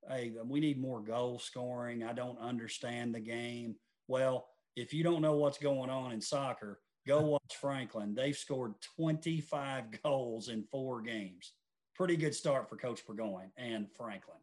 hey, 0.09 0.33
we 0.45 0.61
need 0.61 0.81
more 0.81 1.01
goal 1.01 1.39
scoring. 1.39 2.03
I 2.03 2.13
don't 2.13 2.39
understand 2.39 3.15
the 3.15 3.21
game. 3.21 3.77
Well, 4.09 4.49
if 4.77 4.93
you 4.93 5.03
don't 5.03 5.23
know 5.23 5.37
what's 5.37 5.59
going 5.59 5.91
on 5.91 6.13
in 6.13 6.21
soccer, 6.21 6.81
go 7.07 7.21
watch 7.23 7.57
Franklin. 7.61 8.15
They've 8.15 8.37
scored 8.37 8.75
25 8.97 10.03
goals 10.03 10.49
in 10.49 10.65
four 10.71 11.01
games 11.03 11.53
pretty 11.97 12.17
good 12.17 12.35
start 12.35 12.69
for 12.69 12.77
Coach 12.77 13.05
Burgoyne 13.07 13.51
and 13.57 13.91
Franklin. 13.91 14.37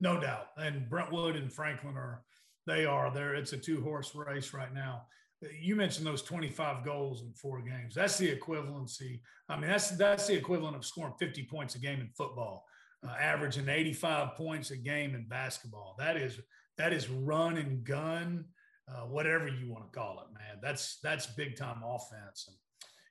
No 0.00 0.20
doubt. 0.20 0.48
And 0.56 0.88
Brentwood 0.88 1.36
and 1.36 1.52
Franklin 1.52 1.96
are 1.96 2.24
they 2.66 2.84
are 2.84 3.12
there. 3.12 3.34
It's 3.34 3.52
a 3.52 3.56
two 3.56 3.80
horse 3.80 4.14
race 4.14 4.52
right 4.52 4.72
now. 4.74 5.06
You 5.60 5.76
mentioned 5.76 6.06
those 6.06 6.22
25 6.22 6.84
goals 6.84 7.22
in 7.22 7.32
four 7.32 7.60
games. 7.62 7.94
That's 7.94 8.18
the 8.18 8.34
equivalency. 8.34 9.20
I 9.48 9.56
mean, 9.56 9.70
that's 9.70 9.90
that's 9.90 10.26
the 10.26 10.34
equivalent 10.34 10.76
of 10.76 10.84
scoring 10.84 11.14
50 11.18 11.44
points 11.44 11.74
a 11.74 11.78
game 11.78 12.00
in 12.00 12.08
football, 12.16 12.64
uh, 13.06 13.14
averaging 13.20 13.68
85 13.68 14.36
points 14.36 14.70
a 14.70 14.76
game 14.76 15.14
in 15.14 15.26
basketball. 15.26 15.96
That 15.98 16.16
is 16.16 16.40
that 16.78 16.92
is 16.92 17.08
run 17.08 17.56
and 17.56 17.84
gun, 17.84 18.44
uh, 18.88 19.06
whatever 19.06 19.48
you 19.48 19.70
want 19.70 19.92
to 19.92 19.98
call 19.98 20.20
it, 20.20 20.32
man. 20.32 20.58
That's 20.62 20.98
that's 21.02 21.26
big 21.26 21.56
time 21.56 21.82
offense. 21.84 22.46
And 22.48 22.56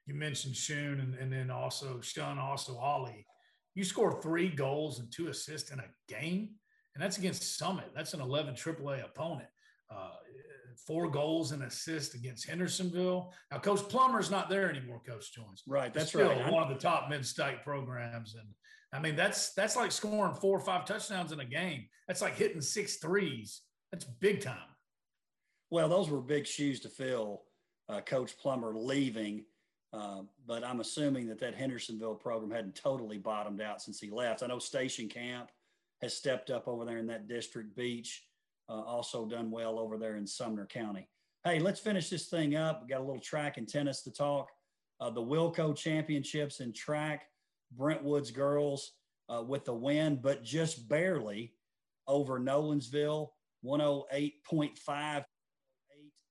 you 0.06 0.13
mentioned 0.13 0.56
Shun 0.56 1.00
and, 1.00 1.15
and 1.15 1.32
then 1.32 1.52
also 1.52 2.00
Shun, 2.02 2.38
also 2.38 2.78
Ollie 2.78 3.26
you 3.74 3.84
score 3.84 4.22
three 4.22 4.50
goals 4.50 5.00
and 5.00 5.12
two 5.12 5.30
assists 5.30 5.72
in 5.72 5.80
a 5.80 5.86
game, 6.08 6.50
and 6.94 7.04
that's 7.04 7.17
against 7.17 7.58
Summit. 7.58 7.91
That's 7.96 8.13
an 8.13 8.22
11 8.22 8.56
AAA 8.56 9.06
opponent. 9.06 9.48
Uh, 9.89 10.12
four 10.86 11.10
goals 11.10 11.52
and 11.52 11.63
assists 11.63 12.15
against 12.15 12.48
Hendersonville. 12.48 13.34
Now, 13.52 13.60
Coach 13.60 13.82
Plummer's 13.89 14.32
not 14.32 14.50
there 14.50 14.70
anymore. 14.70 15.02
Coach 15.08 15.34
Jones, 15.34 15.63
right? 15.67 15.94
That's 15.94 16.10
still 16.10 16.30
right. 16.30 16.52
One 16.52 16.63
of 16.63 16.70
the 16.70 16.82
top 16.82 17.10
mid-state 17.10 17.63
programs, 17.63 18.36
and 18.36 18.48
I 18.94 19.00
mean 19.00 19.15
that's 19.15 19.54
that's 19.54 19.76
like 19.76 19.91
scoring 19.91 20.36
four 20.36 20.58
or 20.58 20.62
five 20.62 20.86
touchdowns 20.86 21.32
in 21.32 21.39
a 21.39 21.46
game. 21.46 21.86
That's 22.08 22.22
like 22.22 22.36
hitting 22.36 22.62
six 22.62 22.98
threes. 22.98 23.62
That's 23.91 24.06
big 24.06 24.41
time. 24.41 24.58
Well, 25.70 25.89
those 25.89 26.10
were 26.10 26.22
big 26.22 26.46
shoes 26.46 26.80
to 26.82 26.89
fill. 26.89 27.44
Uh, 27.88 28.02
Coach 28.02 28.38
Plummer 28.38 28.74
leaving 28.76 29.46
uh, 29.94 30.22
but 30.48 30.63
I'm 30.63 30.80
assuming 30.80 31.28
that 31.28 31.39
that 31.39 31.56
Hendersonville 31.56 32.15
program 32.15 32.52
hadn't 32.52 32.76
totally 32.76 33.17
bottomed 33.17 33.62
out 33.62 33.82
since 33.82 34.00
he 34.00 34.10
left. 34.10 34.41
I 34.41 34.48
know 34.48 34.60
Station 34.60 35.10
Camp 35.10 35.50
has 36.02 36.15
stepped 36.15 36.50
up 36.50 36.67
over 36.67 36.86
there 36.86 36.98
in 36.98 37.08
that 37.08 37.28
district. 37.28 37.76
Beech 37.76 38.24
uh, 38.71 38.81
also 38.81 39.25
done 39.25 39.51
well 39.51 39.77
over 39.77 39.97
there 39.97 40.15
in 40.15 40.25
Sumner 40.25 40.65
County. 40.65 41.07
Hey, 41.43 41.60
let's 41.60 41.79
finish 41.79 42.10
this 42.10 42.27
thing 42.27 42.55
up. 42.55 42.81
We 42.81 42.88
got 42.88 43.01
a 43.01 43.03
little 43.03 43.19
track 43.19 43.57
and 43.57 43.67
tennis 43.67 44.01
to 44.03 44.12
talk. 44.12 44.49
Uh, 44.99 45.10
the 45.10 45.21
Wilco 45.21 45.75
Championships 45.75 46.60
in 46.60 46.71
track, 46.71 47.25
Brentwood's 47.75 48.31
girls 48.31 48.93
uh, 49.27 49.41
with 49.41 49.65
the 49.65 49.73
win, 49.73 50.19
but 50.21 50.43
just 50.43 50.88
barely 50.88 51.53
over 52.07 52.39
Nolensville, 52.39 53.29
108.5. 53.65 55.23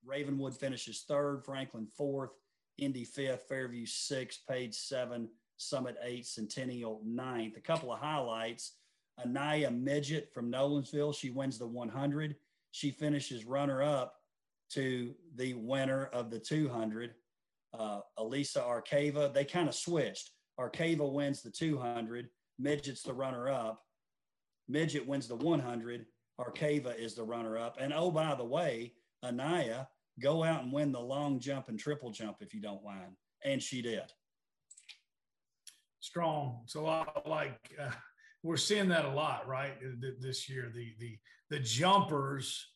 Ravenwood 0.05 0.57
finishes 0.57 1.05
third, 1.07 1.45
Franklin 1.45 1.87
fourth. 1.87 2.31
Indy 2.79 3.05
fifth, 3.05 3.45
Fairview 3.49 3.85
sixth, 3.85 4.41
Page 4.49 4.75
seven, 4.75 5.29
Summit 5.59 5.97
eight, 6.03 6.27
Centennial 6.27 7.03
ninth. 7.05 7.57
A 7.59 7.61
couple 7.61 7.93
of 7.93 7.99
highlights. 7.99 8.77
Anaya 9.25 9.71
Midget 9.71 10.33
from 10.33 10.51
Nolensville, 10.51 11.15
she 11.15 11.31
wins 11.31 11.59
the 11.59 11.67
100. 11.67 12.37
She 12.73 12.91
finishes 12.91 13.45
runner 13.45 13.83
up 13.83 14.15
to 14.71 15.15
the 15.37 15.55
winner 15.55 16.07
of 16.07 16.31
the 16.31 16.39
200. 16.39 17.15
Uh, 17.73 18.01
Elisa 18.19 18.61
Arcava, 18.61 19.33
they 19.33 19.45
kind 19.45 19.69
of 19.69 19.75
switched. 19.75 20.31
Arcava 20.59 21.11
wins 21.11 21.43
the 21.43 21.51
200, 21.51 22.29
Midget's 22.59 23.03
the 23.03 23.13
runner 23.13 23.49
up. 23.49 23.83
Midget 24.69 25.07
wins 25.07 25.27
the 25.27 25.37
100, 25.37 26.07
Arcava 26.39 26.99
is 26.99 27.15
the 27.15 27.25
runner 27.25 27.59
up. 27.59 27.77
And 27.81 27.93
oh, 27.93 28.11
by 28.11 28.35
the 28.35 28.45
way, 28.45 28.95
Anaya 29.25 29.89
go 30.21 30.45
out 30.45 30.63
and 30.63 30.73
win 30.73 30.93
the 30.93 31.01
long 31.01 31.41
jump 31.41 31.69
and 31.69 31.79
triple 31.79 32.11
jump 32.11 32.37
if 32.41 32.55
you 32.55 32.61
don't 32.61 32.85
mind. 32.85 33.17
And 33.45 33.63
she 33.63 33.83
did. 33.83 34.13
Strong. 36.01 36.63
So 36.67 36.87
I 36.87 37.07
like 37.27 37.77
uh, 37.81 37.91
we're 38.43 38.57
seeing 38.57 38.89
that 38.89 39.05
a 39.05 39.11
lot, 39.11 39.47
right? 39.47 39.75
This 40.21 40.49
year, 40.49 40.71
the 40.75 40.93
the 40.99 41.19
the 41.51 41.61
jumpers. 41.61 42.67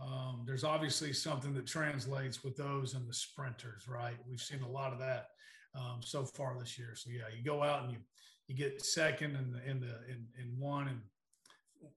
Um, 0.00 0.44
there's 0.46 0.64
obviously 0.64 1.12
something 1.12 1.52
that 1.54 1.66
translates 1.66 2.42
with 2.42 2.56
those 2.56 2.94
and 2.94 3.06
the 3.06 3.12
sprinters, 3.12 3.86
right? 3.86 4.16
We've 4.26 4.40
seen 4.40 4.62
a 4.62 4.68
lot 4.68 4.94
of 4.94 4.98
that 5.00 5.26
um, 5.74 6.00
so 6.00 6.24
far 6.24 6.56
this 6.58 6.78
year. 6.78 6.94
So 6.94 7.10
yeah, 7.10 7.24
you 7.36 7.44
go 7.44 7.62
out 7.62 7.82
and 7.82 7.92
you 7.92 7.98
you 8.48 8.56
get 8.56 8.82
second 8.82 9.36
in 9.36 9.52
the 9.52 9.70
in 9.70 9.80
the 9.80 9.98
in, 10.08 10.26
in 10.40 10.58
one 10.58 10.88
and 10.88 11.00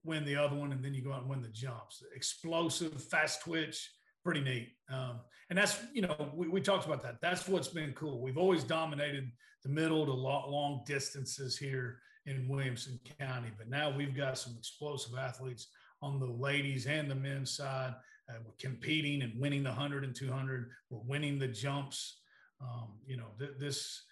win 0.02 0.24
the 0.24 0.36
other 0.36 0.56
one, 0.56 0.72
and 0.72 0.84
then 0.84 0.94
you 0.94 1.02
go 1.02 1.12
out 1.12 1.22
and 1.22 1.30
win 1.30 1.42
the 1.42 1.48
jumps. 1.48 2.02
Explosive, 2.14 3.02
fast 3.04 3.42
twitch, 3.42 3.90
pretty 4.22 4.40
neat. 4.40 4.70
Um, 4.90 5.20
and 5.50 5.58
that's, 5.58 5.78
you 5.92 6.02
know, 6.02 6.30
we, 6.34 6.48
we 6.48 6.60
talked 6.60 6.86
about 6.86 7.02
that. 7.02 7.16
That's 7.20 7.46
what's 7.48 7.68
been 7.68 7.92
cool. 7.92 8.22
We've 8.22 8.38
always 8.38 8.64
dominated 8.64 9.30
the 9.62 9.68
middle 9.68 10.06
to 10.06 10.12
long, 10.12 10.50
long 10.50 10.82
distances 10.86 11.56
here 11.56 11.98
in 12.26 12.48
Williamson 12.48 12.98
County, 13.18 13.50
but 13.56 13.68
now 13.68 13.94
we've 13.94 14.16
got 14.16 14.38
some 14.38 14.54
explosive 14.58 15.18
athletes 15.18 15.68
on 16.02 16.18
the 16.18 16.26
ladies 16.26 16.86
and 16.86 17.10
the 17.10 17.14
men's 17.14 17.56
side. 17.56 17.94
Uh, 18.28 18.34
we're 18.44 18.52
competing 18.58 19.22
and 19.22 19.38
winning 19.38 19.62
the 19.62 19.70
100 19.70 20.04
and 20.04 20.14
200. 20.14 20.70
We're 20.90 21.00
winning 21.00 21.38
the 21.38 21.48
jumps. 21.48 22.20
Um, 22.60 22.94
you 23.06 23.16
know, 23.16 23.28
th- 23.38 23.58
this, 23.58 24.02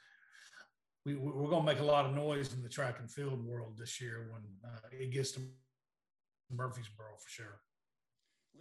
we, 1.07 1.15
we're 1.15 1.49
going 1.49 1.65
to 1.65 1.73
make 1.73 1.81
a 1.81 1.85
lot 1.85 2.05
of 2.05 2.15
noise 2.15 2.53
in 2.53 2.63
the 2.63 2.69
track 2.69 2.97
and 2.99 3.11
field 3.11 3.45
world 3.45 3.79
this 3.79 4.01
year 4.01 4.31
when 4.33 4.43
uh, 4.71 4.89
it 4.93 5.11
gets 5.11 5.33
to 5.33 5.41
Murfreesboro 6.51 7.17
for 7.19 7.29
sure. 7.29 7.61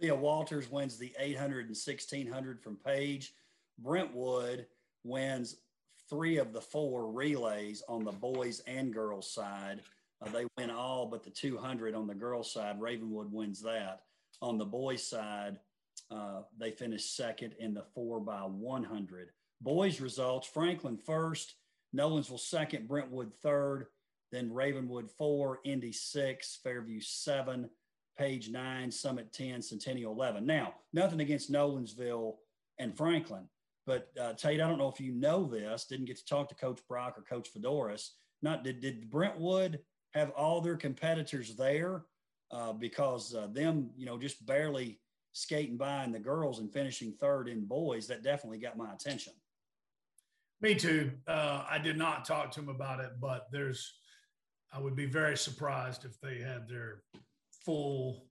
Leah 0.00 0.14
Walters 0.14 0.70
wins 0.70 0.96
the 0.96 1.12
800 1.18 1.66
and 1.66 1.76
1600 1.76 2.62
from 2.62 2.76
Page. 2.76 3.34
Brentwood 3.78 4.66
wins 5.04 5.56
three 6.08 6.38
of 6.38 6.52
the 6.52 6.60
four 6.60 7.10
relays 7.10 7.82
on 7.88 8.04
the 8.04 8.12
boys 8.12 8.60
and 8.66 8.92
girls 8.92 9.32
side. 9.32 9.80
Uh, 10.20 10.30
they 10.30 10.46
win 10.58 10.70
all 10.70 11.06
but 11.06 11.22
the 11.22 11.30
200 11.30 11.94
on 11.94 12.06
the 12.06 12.14
girls 12.14 12.52
side. 12.52 12.80
Ravenwood 12.80 13.32
wins 13.32 13.60
that. 13.62 14.02
On 14.40 14.58
the 14.58 14.64
boys' 14.64 15.06
side, 15.06 15.58
uh, 16.10 16.42
they 16.58 16.70
finished 16.70 17.16
second 17.16 17.54
in 17.58 17.74
the 17.74 17.84
four 17.94 18.20
by 18.20 18.40
100. 18.40 19.30
Boys' 19.60 20.00
results 20.00 20.46
Franklin 20.48 20.96
first, 20.96 21.54
Nolensville 21.94 22.40
second, 22.40 22.88
Brentwood 22.88 23.32
third, 23.42 23.86
then 24.32 24.52
Ravenwood 24.52 25.10
four, 25.10 25.60
Indy 25.64 25.92
six, 25.92 26.58
Fairview 26.62 27.00
seven, 27.00 27.70
Page 28.18 28.50
nine, 28.50 28.90
Summit 28.90 29.32
10, 29.32 29.62
Centennial 29.62 30.12
11. 30.12 30.44
Now, 30.44 30.74
nothing 30.92 31.20
against 31.20 31.50
Nolensville 31.50 32.34
and 32.78 32.96
Franklin, 32.96 33.48
but 33.86 34.10
uh, 34.20 34.32
Tate, 34.34 34.60
I 34.60 34.68
don't 34.68 34.78
know 34.78 34.88
if 34.88 35.00
you 35.00 35.12
know 35.12 35.44
this, 35.44 35.86
didn't 35.86 36.06
get 36.06 36.18
to 36.18 36.24
talk 36.24 36.48
to 36.48 36.54
Coach 36.54 36.80
Brock 36.88 37.14
or 37.16 37.22
Coach 37.22 37.48
Fedoris. 37.52 38.10
Not 38.42 38.64
did, 38.64 38.80
did 38.80 39.10
Brentwood 39.10 39.80
have 40.14 40.30
all 40.30 40.60
their 40.60 40.76
competitors 40.76 41.56
there 41.56 42.04
uh, 42.50 42.72
because 42.72 43.34
uh, 43.34 43.48
them, 43.52 43.90
you 43.96 44.06
know, 44.06 44.18
just 44.18 44.44
barely 44.46 45.00
skating 45.32 45.76
by 45.76 46.04
in 46.04 46.12
the 46.12 46.18
girls 46.18 46.58
and 46.58 46.72
finishing 46.72 47.14
third 47.20 47.48
in 47.48 47.64
boys, 47.64 48.06
that 48.06 48.22
definitely 48.22 48.58
got 48.58 48.76
my 48.76 48.92
attention. 48.92 49.32
Me 50.60 50.74
too. 50.74 51.10
Uh, 51.26 51.64
I 51.68 51.78
did 51.78 51.96
not 51.96 52.24
talk 52.24 52.52
to 52.52 52.60
him 52.60 52.68
about 52.68 53.00
it, 53.00 53.12
but 53.20 53.48
there's, 53.50 53.94
I 54.72 54.78
would 54.78 54.94
be 54.94 55.06
very 55.06 55.36
surprised 55.36 56.04
if 56.04 56.20
they 56.20 56.38
had 56.38 56.68
their 56.68 57.02
full 57.64 58.26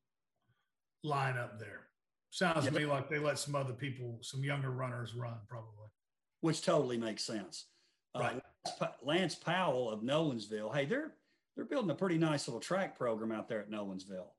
lineup 1.06 1.60
there. 1.60 1.88
Sounds 2.32 2.66
to 2.66 2.72
me 2.72 2.86
like 2.86 3.10
they 3.10 3.20
let 3.20 3.38
some 3.38 3.56
other 3.56 3.74
people, 3.74 4.18
some 4.22 4.44
younger 4.44 4.72
runners 4.72 5.14
run 5.14 5.36
probably. 5.48 5.88
Which 6.40 6.64
totally 6.64 6.98
makes 6.98 7.24
sense. 7.24 7.68
Uh, 8.16 8.20
right. 8.20 8.42
Uh, 8.80 8.88
Lance 9.04 9.36
Powell 9.36 9.90
of 9.90 10.02
Nolensville, 10.02 10.74
hey, 10.74 10.86
they're 10.86 11.14
they're 11.56 11.66
building 11.66 11.92
a 11.92 11.96
pretty 11.96 12.18
nice 12.18 12.48
little 12.48 12.62
track 12.62 12.98
program 12.98 13.32
out 13.32 13.50
there 13.50 13.60
at 13.60 13.70
Nolensville. 13.70 14.30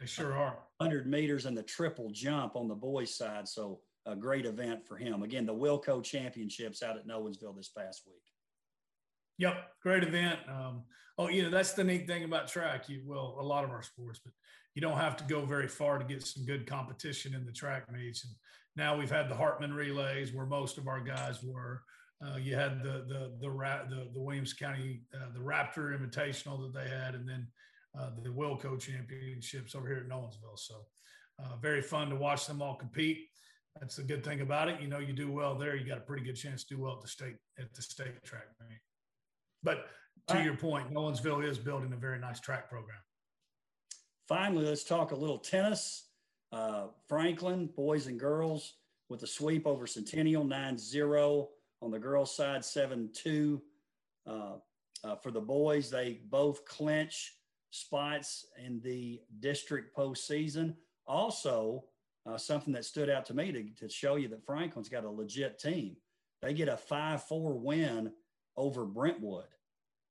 They 0.00 0.06
sure 0.06 0.32
are. 0.32 0.58
100 0.78 1.06
meters 1.06 1.44
and 1.44 1.56
the 1.56 1.62
triple 1.62 2.10
jump 2.10 2.56
on 2.56 2.66
the 2.66 2.74
boys' 2.74 3.14
side. 3.14 3.46
So 3.46 3.80
a 4.06 4.16
great 4.16 4.46
event 4.46 4.84
for 4.86 4.96
him. 4.96 5.22
Again, 5.22 5.46
the 5.46 5.54
Wilco 5.54 6.02
Championships 6.02 6.82
out 6.82 6.96
at 6.96 7.06
Nolensville 7.06 7.54
this 7.54 7.68
past 7.68 8.02
week. 8.06 8.22
Yep, 9.38 9.54
great 9.82 10.02
event. 10.02 10.38
Um, 10.48 10.84
oh, 11.18 11.28
you 11.28 11.42
know 11.42 11.50
that's 11.50 11.72
the 11.72 11.84
neat 11.84 12.06
thing 12.06 12.24
about 12.24 12.48
track. 12.48 12.88
You 12.88 13.02
well, 13.06 13.36
a 13.40 13.42
lot 13.42 13.64
of 13.64 13.70
our 13.70 13.82
sports, 13.82 14.20
but 14.24 14.32
you 14.74 14.82
don't 14.82 14.98
have 14.98 15.16
to 15.18 15.24
go 15.24 15.44
very 15.44 15.68
far 15.68 15.98
to 15.98 16.04
get 16.04 16.26
some 16.26 16.44
good 16.44 16.66
competition 16.66 17.34
in 17.34 17.44
the 17.44 17.52
track 17.52 17.90
meets. 17.92 18.24
And 18.24 18.34
now 18.76 18.96
we've 18.96 19.10
had 19.10 19.28
the 19.28 19.34
Hartman 19.34 19.74
relays 19.74 20.32
where 20.32 20.46
most 20.46 20.78
of 20.78 20.88
our 20.88 21.00
guys 21.00 21.42
were. 21.42 21.82
Uh, 22.24 22.36
you 22.36 22.54
had 22.54 22.82
the 22.82 23.04
the 23.08 23.32
the 23.40 23.48
the, 23.48 24.10
the 24.14 24.20
Williams 24.20 24.52
County 24.52 25.02
uh, 25.14 25.32
the 25.34 25.40
Raptor 25.40 25.98
Invitational 25.98 26.62
that 26.62 26.78
they 26.78 26.88
had, 26.88 27.14
and 27.14 27.28
then 27.28 27.48
uh, 27.98 28.10
the 28.22 28.30
Wilco 28.30 28.78
Championships 28.78 29.74
over 29.74 29.88
here 29.88 29.98
at 29.98 30.08
Nolensville. 30.08 30.56
So 30.56 30.86
uh, 31.42 31.56
very 31.60 31.82
fun 31.82 32.10
to 32.10 32.16
watch 32.16 32.46
them 32.46 32.62
all 32.62 32.76
compete. 32.76 33.28
That's 33.80 33.96
the 33.96 34.02
good 34.02 34.22
thing 34.22 34.40
about 34.40 34.68
it. 34.68 34.80
You 34.80 34.88
know, 34.88 34.98
you 34.98 35.12
do 35.12 35.32
well 35.32 35.56
there, 35.56 35.76
you 35.76 35.86
got 35.86 35.98
a 35.98 36.02
pretty 36.02 36.24
good 36.24 36.36
chance 36.36 36.64
to 36.64 36.76
do 36.76 36.82
well 36.82 36.94
at 36.94 37.00
the 37.00 37.08
state 37.08 37.36
at 37.58 37.74
the 37.74 37.82
state 37.82 38.22
track 38.24 38.46
meet. 38.68 38.78
But 39.62 39.86
to 40.28 40.42
your 40.42 40.56
point, 40.56 40.92
Nolensville 40.92 41.44
is 41.46 41.58
building 41.58 41.92
a 41.92 41.96
very 41.96 42.18
nice 42.18 42.40
track 42.40 42.68
program. 42.68 42.98
Finally, 44.28 44.66
let's 44.66 44.84
talk 44.84 45.10
a 45.10 45.16
little 45.16 45.38
tennis. 45.38 46.08
Uh, 46.52 46.86
Franklin, 47.08 47.68
boys 47.76 48.06
and 48.06 48.20
girls, 48.20 48.74
with 49.08 49.22
a 49.22 49.26
sweep 49.26 49.66
over 49.66 49.86
Centennial 49.86 50.44
9 50.44 50.78
0 50.78 51.48
on 51.80 51.90
the 51.90 51.98
girls' 51.98 52.36
side, 52.36 52.64
7 52.64 53.10
2. 53.14 53.62
Uh, 54.26 54.52
uh, 55.04 55.16
for 55.16 55.30
the 55.30 55.40
boys, 55.40 55.90
they 55.90 56.20
both 56.30 56.64
clinch 56.64 57.34
spots 57.70 58.46
in 58.64 58.80
the 58.80 59.20
district 59.40 59.96
postseason. 59.96 60.74
Also, 61.06 61.84
uh, 62.26 62.38
something 62.38 62.72
that 62.72 62.84
stood 62.84 63.10
out 63.10 63.26
to 63.26 63.34
me 63.34 63.50
to, 63.50 63.64
to 63.74 63.88
show 63.92 64.14
you 64.14 64.28
that 64.28 64.46
Franklin's 64.46 64.88
got 64.88 65.04
a 65.04 65.10
legit 65.10 65.58
team. 65.58 65.96
They 66.40 66.54
get 66.54 66.68
a 66.68 66.76
5 66.76 67.24
4 67.24 67.54
win 67.54 68.12
over 68.56 68.84
Brentwood, 68.84 69.48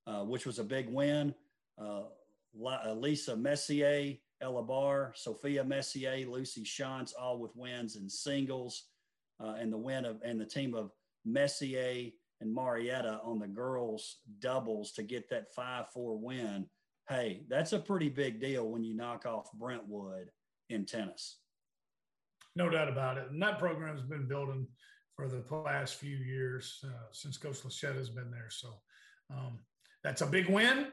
uh, 0.06 0.24
which 0.24 0.46
was 0.46 0.58
a 0.58 0.64
big 0.64 0.88
win. 0.88 1.34
Uh, 1.80 2.02
uh, 2.64 2.92
Lisa 2.94 3.36
Messier, 3.36 4.16
Ella 4.40 4.62
Barr, 4.62 5.12
Sophia 5.14 5.64
Messier, 5.64 6.26
Lucy 6.28 6.64
Shantz, 6.64 7.12
all 7.18 7.38
with 7.38 7.54
wins 7.56 7.96
in 7.96 8.08
singles, 8.08 8.84
uh, 9.40 9.54
and 9.58 9.72
the 9.72 9.78
win 9.78 10.04
of 10.04 10.20
and 10.24 10.40
the 10.40 10.46
team 10.46 10.74
of 10.74 10.90
Messier 11.24 12.10
and 12.40 12.52
Marietta 12.52 13.20
on 13.22 13.38
the 13.38 13.46
girls 13.46 14.18
doubles 14.40 14.92
to 14.92 15.02
get 15.02 15.30
that 15.30 15.54
five 15.54 15.90
four 15.92 16.18
win. 16.18 16.66
Hey, 17.08 17.44
that's 17.48 17.72
a 17.72 17.78
pretty 17.78 18.08
big 18.08 18.40
deal 18.40 18.68
when 18.68 18.84
you 18.84 18.94
knock 18.94 19.26
off 19.26 19.50
Brentwood 19.54 20.30
in 20.70 20.84
tennis. 20.84 21.38
No 22.54 22.68
doubt 22.68 22.88
about 22.88 23.16
it, 23.16 23.30
and 23.30 23.40
that 23.42 23.58
program's 23.58 24.02
been 24.02 24.28
building 24.28 24.66
for 25.28 25.54
the 25.54 25.70
last 25.70 25.96
few 25.96 26.16
years 26.16 26.84
uh, 26.84 27.08
since 27.12 27.36
Coach 27.36 27.62
Lachetta 27.62 27.96
has 27.96 28.10
been 28.10 28.30
there. 28.30 28.50
So 28.50 28.68
um, 29.30 29.60
that's 30.02 30.22
a 30.22 30.26
big 30.26 30.48
win 30.48 30.88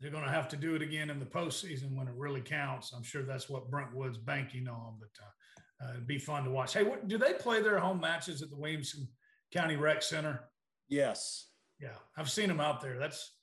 they're 0.00 0.10
going 0.10 0.24
to 0.24 0.30
have 0.30 0.48
to 0.48 0.56
do 0.56 0.74
it 0.74 0.82
again 0.82 1.10
in 1.10 1.18
the 1.18 1.26
postseason 1.26 1.94
when 1.94 2.08
it 2.08 2.14
really 2.16 2.40
counts. 2.40 2.92
I'm 2.92 3.02
sure 3.02 3.22
that's 3.22 3.50
what 3.50 3.70
Brentwood's 3.70 4.16
banking 4.16 4.66
on, 4.66 4.96
but 4.98 5.10
uh, 5.22 5.84
uh, 5.84 5.92
it'd 5.92 6.06
be 6.06 6.18
fun 6.18 6.44
to 6.44 6.50
watch. 6.50 6.72
Hey, 6.72 6.84
what, 6.84 7.06
do 7.06 7.18
they 7.18 7.34
play 7.34 7.60
their 7.60 7.78
home 7.78 8.00
matches 8.00 8.40
at 8.40 8.50
the 8.50 8.56
Williamson 8.56 9.06
County 9.52 9.76
Rec 9.76 10.02
Center? 10.02 10.48
Yes. 10.88 11.48
Yeah, 11.80 11.96
I've 12.16 12.30
seen 12.30 12.48
them 12.48 12.60
out 12.60 12.80
there. 12.80 12.98
That's 12.98 13.36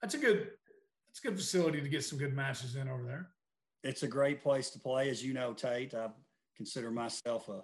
that's 0.00 0.14
a 0.14 0.18
good 0.18 0.48
that's 1.08 1.20
a 1.22 1.28
good 1.28 1.36
facility 1.36 1.82
to 1.82 1.88
get 1.88 2.02
some 2.02 2.18
good 2.18 2.34
matches 2.34 2.76
in 2.76 2.88
over 2.88 3.04
there. 3.04 3.28
It's 3.82 4.02
a 4.02 4.08
great 4.08 4.42
place 4.42 4.70
to 4.70 4.78
play, 4.78 5.10
as 5.10 5.22
you 5.22 5.34
know, 5.34 5.52
Tate. 5.52 5.92
I 5.92 6.08
consider 6.56 6.90
myself 6.90 7.50
a 7.50 7.62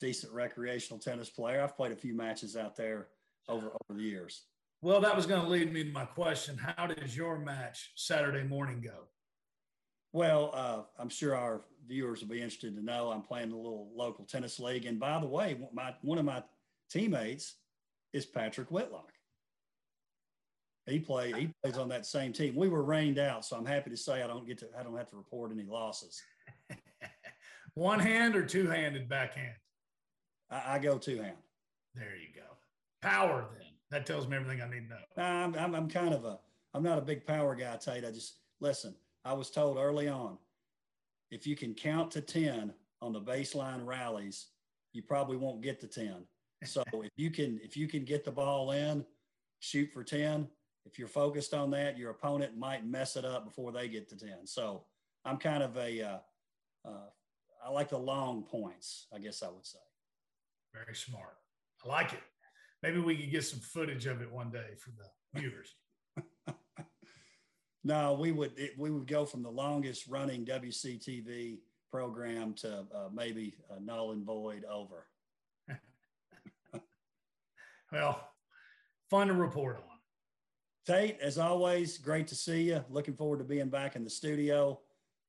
decent 0.00 0.32
recreational 0.32 0.98
tennis 0.98 1.30
player. 1.30 1.62
I've 1.62 1.76
played 1.76 1.92
a 1.92 1.96
few 1.96 2.14
matches 2.14 2.56
out 2.56 2.76
there 2.76 3.08
over 3.48 3.68
over 3.68 3.98
the 3.98 4.04
years. 4.04 4.44
Well, 4.82 5.00
that 5.02 5.14
was 5.14 5.26
going 5.26 5.42
to 5.42 5.48
lead 5.48 5.72
me 5.72 5.84
to 5.84 5.90
my 5.90 6.06
question. 6.06 6.56
How 6.56 6.86
does 6.86 7.14
your 7.14 7.38
match 7.38 7.92
Saturday 7.96 8.44
morning 8.44 8.80
go? 8.80 9.08
Well, 10.12 10.50
uh, 10.54 10.82
I'm 10.98 11.10
sure 11.10 11.36
our 11.36 11.62
viewers 11.86 12.20
will 12.20 12.28
be 12.28 12.40
interested 12.40 12.74
to 12.74 12.82
know 12.82 13.10
I'm 13.10 13.22
playing 13.22 13.52
a 13.52 13.56
little 13.56 13.90
local 13.94 14.24
tennis 14.24 14.58
league. 14.58 14.86
And 14.86 14.98
by 14.98 15.20
the 15.20 15.26
way, 15.26 15.58
my, 15.72 15.94
one 16.02 16.18
of 16.18 16.24
my 16.24 16.42
teammates 16.90 17.56
is 18.12 18.24
Patrick 18.24 18.70
Whitlock. 18.70 19.12
He 20.86 20.98
play 20.98 21.32
he 21.32 21.50
plays 21.62 21.76
on 21.76 21.88
that 21.90 22.06
same 22.06 22.32
team. 22.32 22.56
We 22.56 22.68
were 22.68 22.82
rained 22.82 23.18
out, 23.18 23.44
so 23.44 23.56
I'm 23.56 23.66
happy 23.66 23.90
to 23.90 23.96
say 23.96 24.22
I 24.22 24.26
don't 24.26 24.46
get 24.46 24.58
to 24.58 24.68
I 24.76 24.82
don't 24.82 24.96
have 24.96 25.10
to 25.10 25.16
report 25.16 25.52
any 25.52 25.62
losses. 25.62 26.20
One 27.74 28.00
hand 28.00 28.34
or 28.34 28.44
two 28.44 28.66
handed 28.66 29.08
backhand? 29.08 29.54
I, 30.50 30.74
I 30.74 30.78
go 30.78 30.98
two 30.98 31.20
hand. 31.20 31.36
There 31.94 32.16
you 32.16 32.28
go. 32.34 32.46
Power 33.02 33.46
then. 33.58 33.68
That 33.90 34.06
tells 34.06 34.28
me 34.28 34.36
everything 34.36 34.62
I 34.62 34.68
need 34.68 34.88
to 34.88 34.94
know. 34.94 35.24
I'm, 35.24 35.54
I'm, 35.54 35.74
I'm 35.74 35.88
kind 35.88 36.14
of 36.14 36.24
a, 36.24 36.38
I'm 36.74 36.82
not 36.82 36.98
a 36.98 37.02
big 37.02 37.26
power 37.26 37.54
guy, 37.54 37.76
Tate. 37.76 38.04
I 38.04 38.10
just, 38.10 38.36
listen, 38.60 38.94
I 39.24 39.32
was 39.32 39.50
told 39.50 39.78
early 39.78 40.08
on, 40.08 40.38
if 41.30 41.46
you 41.46 41.56
can 41.56 41.74
count 41.74 42.10
to 42.12 42.20
10 42.20 42.72
on 43.02 43.12
the 43.12 43.20
baseline 43.20 43.84
rallies, 43.84 44.46
you 44.92 45.02
probably 45.02 45.36
won't 45.36 45.62
get 45.62 45.80
to 45.80 45.86
10. 45.86 46.24
So 46.64 46.82
if 46.94 47.10
you 47.16 47.30
can, 47.30 47.60
if 47.62 47.76
you 47.76 47.88
can 47.88 48.04
get 48.04 48.24
the 48.24 48.30
ball 48.30 48.72
in, 48.72 49.04
shoot 49.60 49.90
for 49.92 50.04
10. 50.04 50.48
If 50.86 50.98
you're 50.98 51.08
focused 51.08 51.52
on 51.52 51.70
that, 51.72 51.98
your 51.98 52.10
opponent 52.10 52.56
might 52.56 52.86
mess 52.86 53.16
it 53.16 53.24
up 53.24 53.44
before 53.44 53.72
they 53.72 53.88
get 53.88 54.08
to 54.10 54.16
10. 54.16 54.46
So 54.46 54.84
I'm 55.24 55.36
kind 55.36 55.62
of 55.62 55.76
a, 55.76 56.02
uh, 56.02 56.18
uh, 56.88 57.08
I 57.64 57.70
like 57.70 57.90
the 57.90 57.98
long 57.98 58.44
points, 58.44 59.06
I 59.14 59.18
guess 59.18 59.42
I 59.42 59.48
would 59.48 59.66
say. 59.66 59.78
Very 60.72 60.94
smart. 60.94 61.36
I 61.84 61.88
like 61.88 62.12
it 62.12 62.20
maybe 62.82 62.98
we 62.98 63.16
could 63.16 63.30
get 63.30 63.44
some 63.44 63.60
footage 63.60 64.06
of 64.06 64.22
it 64.22 64.30
one 64.30 64.50
day 64.50 64.74
for 64.78 64.90
the 64.90 65.40
viewers. 65.40 65.74
no, 67.84 68.14
we 68.14 68.32
would 68.32 68.52
it, 68.58 68.72
we 68.78 68.90
would 68.90 69.06
go 69.06 69.24
from 69.24 69.42
the 69.42 69.50
longest 69.50 70.06
running 70.08 70.44
WCTV 70.44 71.58
program 71.90 72.54
to 72.54 72.78
uh, 72.94 73.08
maybe 73.12 73.54
null 73.80 74.12
and 74.12 74.24
void 74.24 74.64
over. 74.64 75.06
well, 77.92 78.28
fun 79.08 79.28
to 79.28 79.34
report 79.34 79.76
on. 79.76 79.82
Tate, 80.86 81.18
as 81.20 81.36
always, 81.36 81.98
great 81.98 82.26
to 82.28 82.34
see 82.34 82.62
you. 82.62 82.84
Looking 82.88 83.14
forward 83.14 83.38
to 83.38 83.44
being 83.44 83.68
back 83.68 83.96
in 83.96 84.04
the 84.04 84.10
studio. 84.10 84.80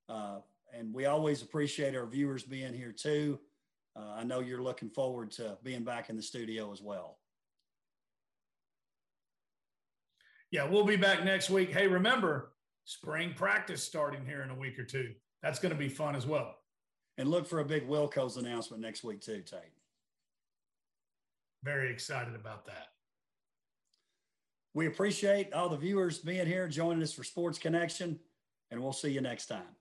Uh, 0.07 0.37
and 0.73 0.93
we 0.93 1.05
always 1.05 1.41
appreciate 1.41 1.95
our 1.95 2.05
viewers 2.05 2.43
being 2.43 2.73
here 2.73 2.93
too. 2.93 3.39
Uh, 3.95 4.13
I 4.17 4.23
know 4.23 4.39
you're 4.39 4.61
looking 4.61 4.89
forward 4.89 5.31
to 5.31 5.57
being 5.63 5.83
back 5.83 6.09
in 6.09 6.15
the 6.15 6.21
studio 6.21 6.71
as 6.71 6.81
well. 6.81 7.17
yeah, 10.51 10.65
we'll 10.65 10.83
be 10.83 10.97
back 10.97 11.23
next 11.23 11.49
week. 11.49 11.71
Hey, 11.71 11.87
remember, 11.87 12.51
spring 12.83 13.33
practice 13.33 13.81
starting 13.81 14.25
here 14.25 14.41
in 14.43 14.49
a 14.49 14.55
week 14.55 14.77
or 14.77 14.83
two. 14.83 15.13
That's 15.41 15.59
going 15.59 15.71
to 15.71 15.77
be 15.77 15.89
fun 15.89 16.15
as 16.15 16.27
well. 16.27 16.55
And 17.17 17.29
look 17.29 17.47
for 17.47 17.59
a 17.59 17.65
big 17.65 17.87
Wilco's 17.87 18.37
announcement 18.37 18.81
next 18.81 19.03
week, 19.03 19.21
too, 19.21 19.41
Tate. 19.41 19.61
Very 21.63 21.91
excited 21.91 22.35
about 22.35 22.65
that. 22.65 22.87
We 24.73 24.87
appreciate 24.87 25.53
all 25.53 25.69
the 25.69 25.77
viewers 25.77 26.19
being 26.19 26.47
here, 26.47 26.67
joining 26.67 27.03
us 27.03 27.13
for 27.13 27.23
Sports 27.23 27.57
Connection, 27.57 28.19
and 28.71 28.81
we'll 28.81 28.93
see 28.93 29.11
you 29.11 29.21
next 29.21 29.47
time. 29.47 29.80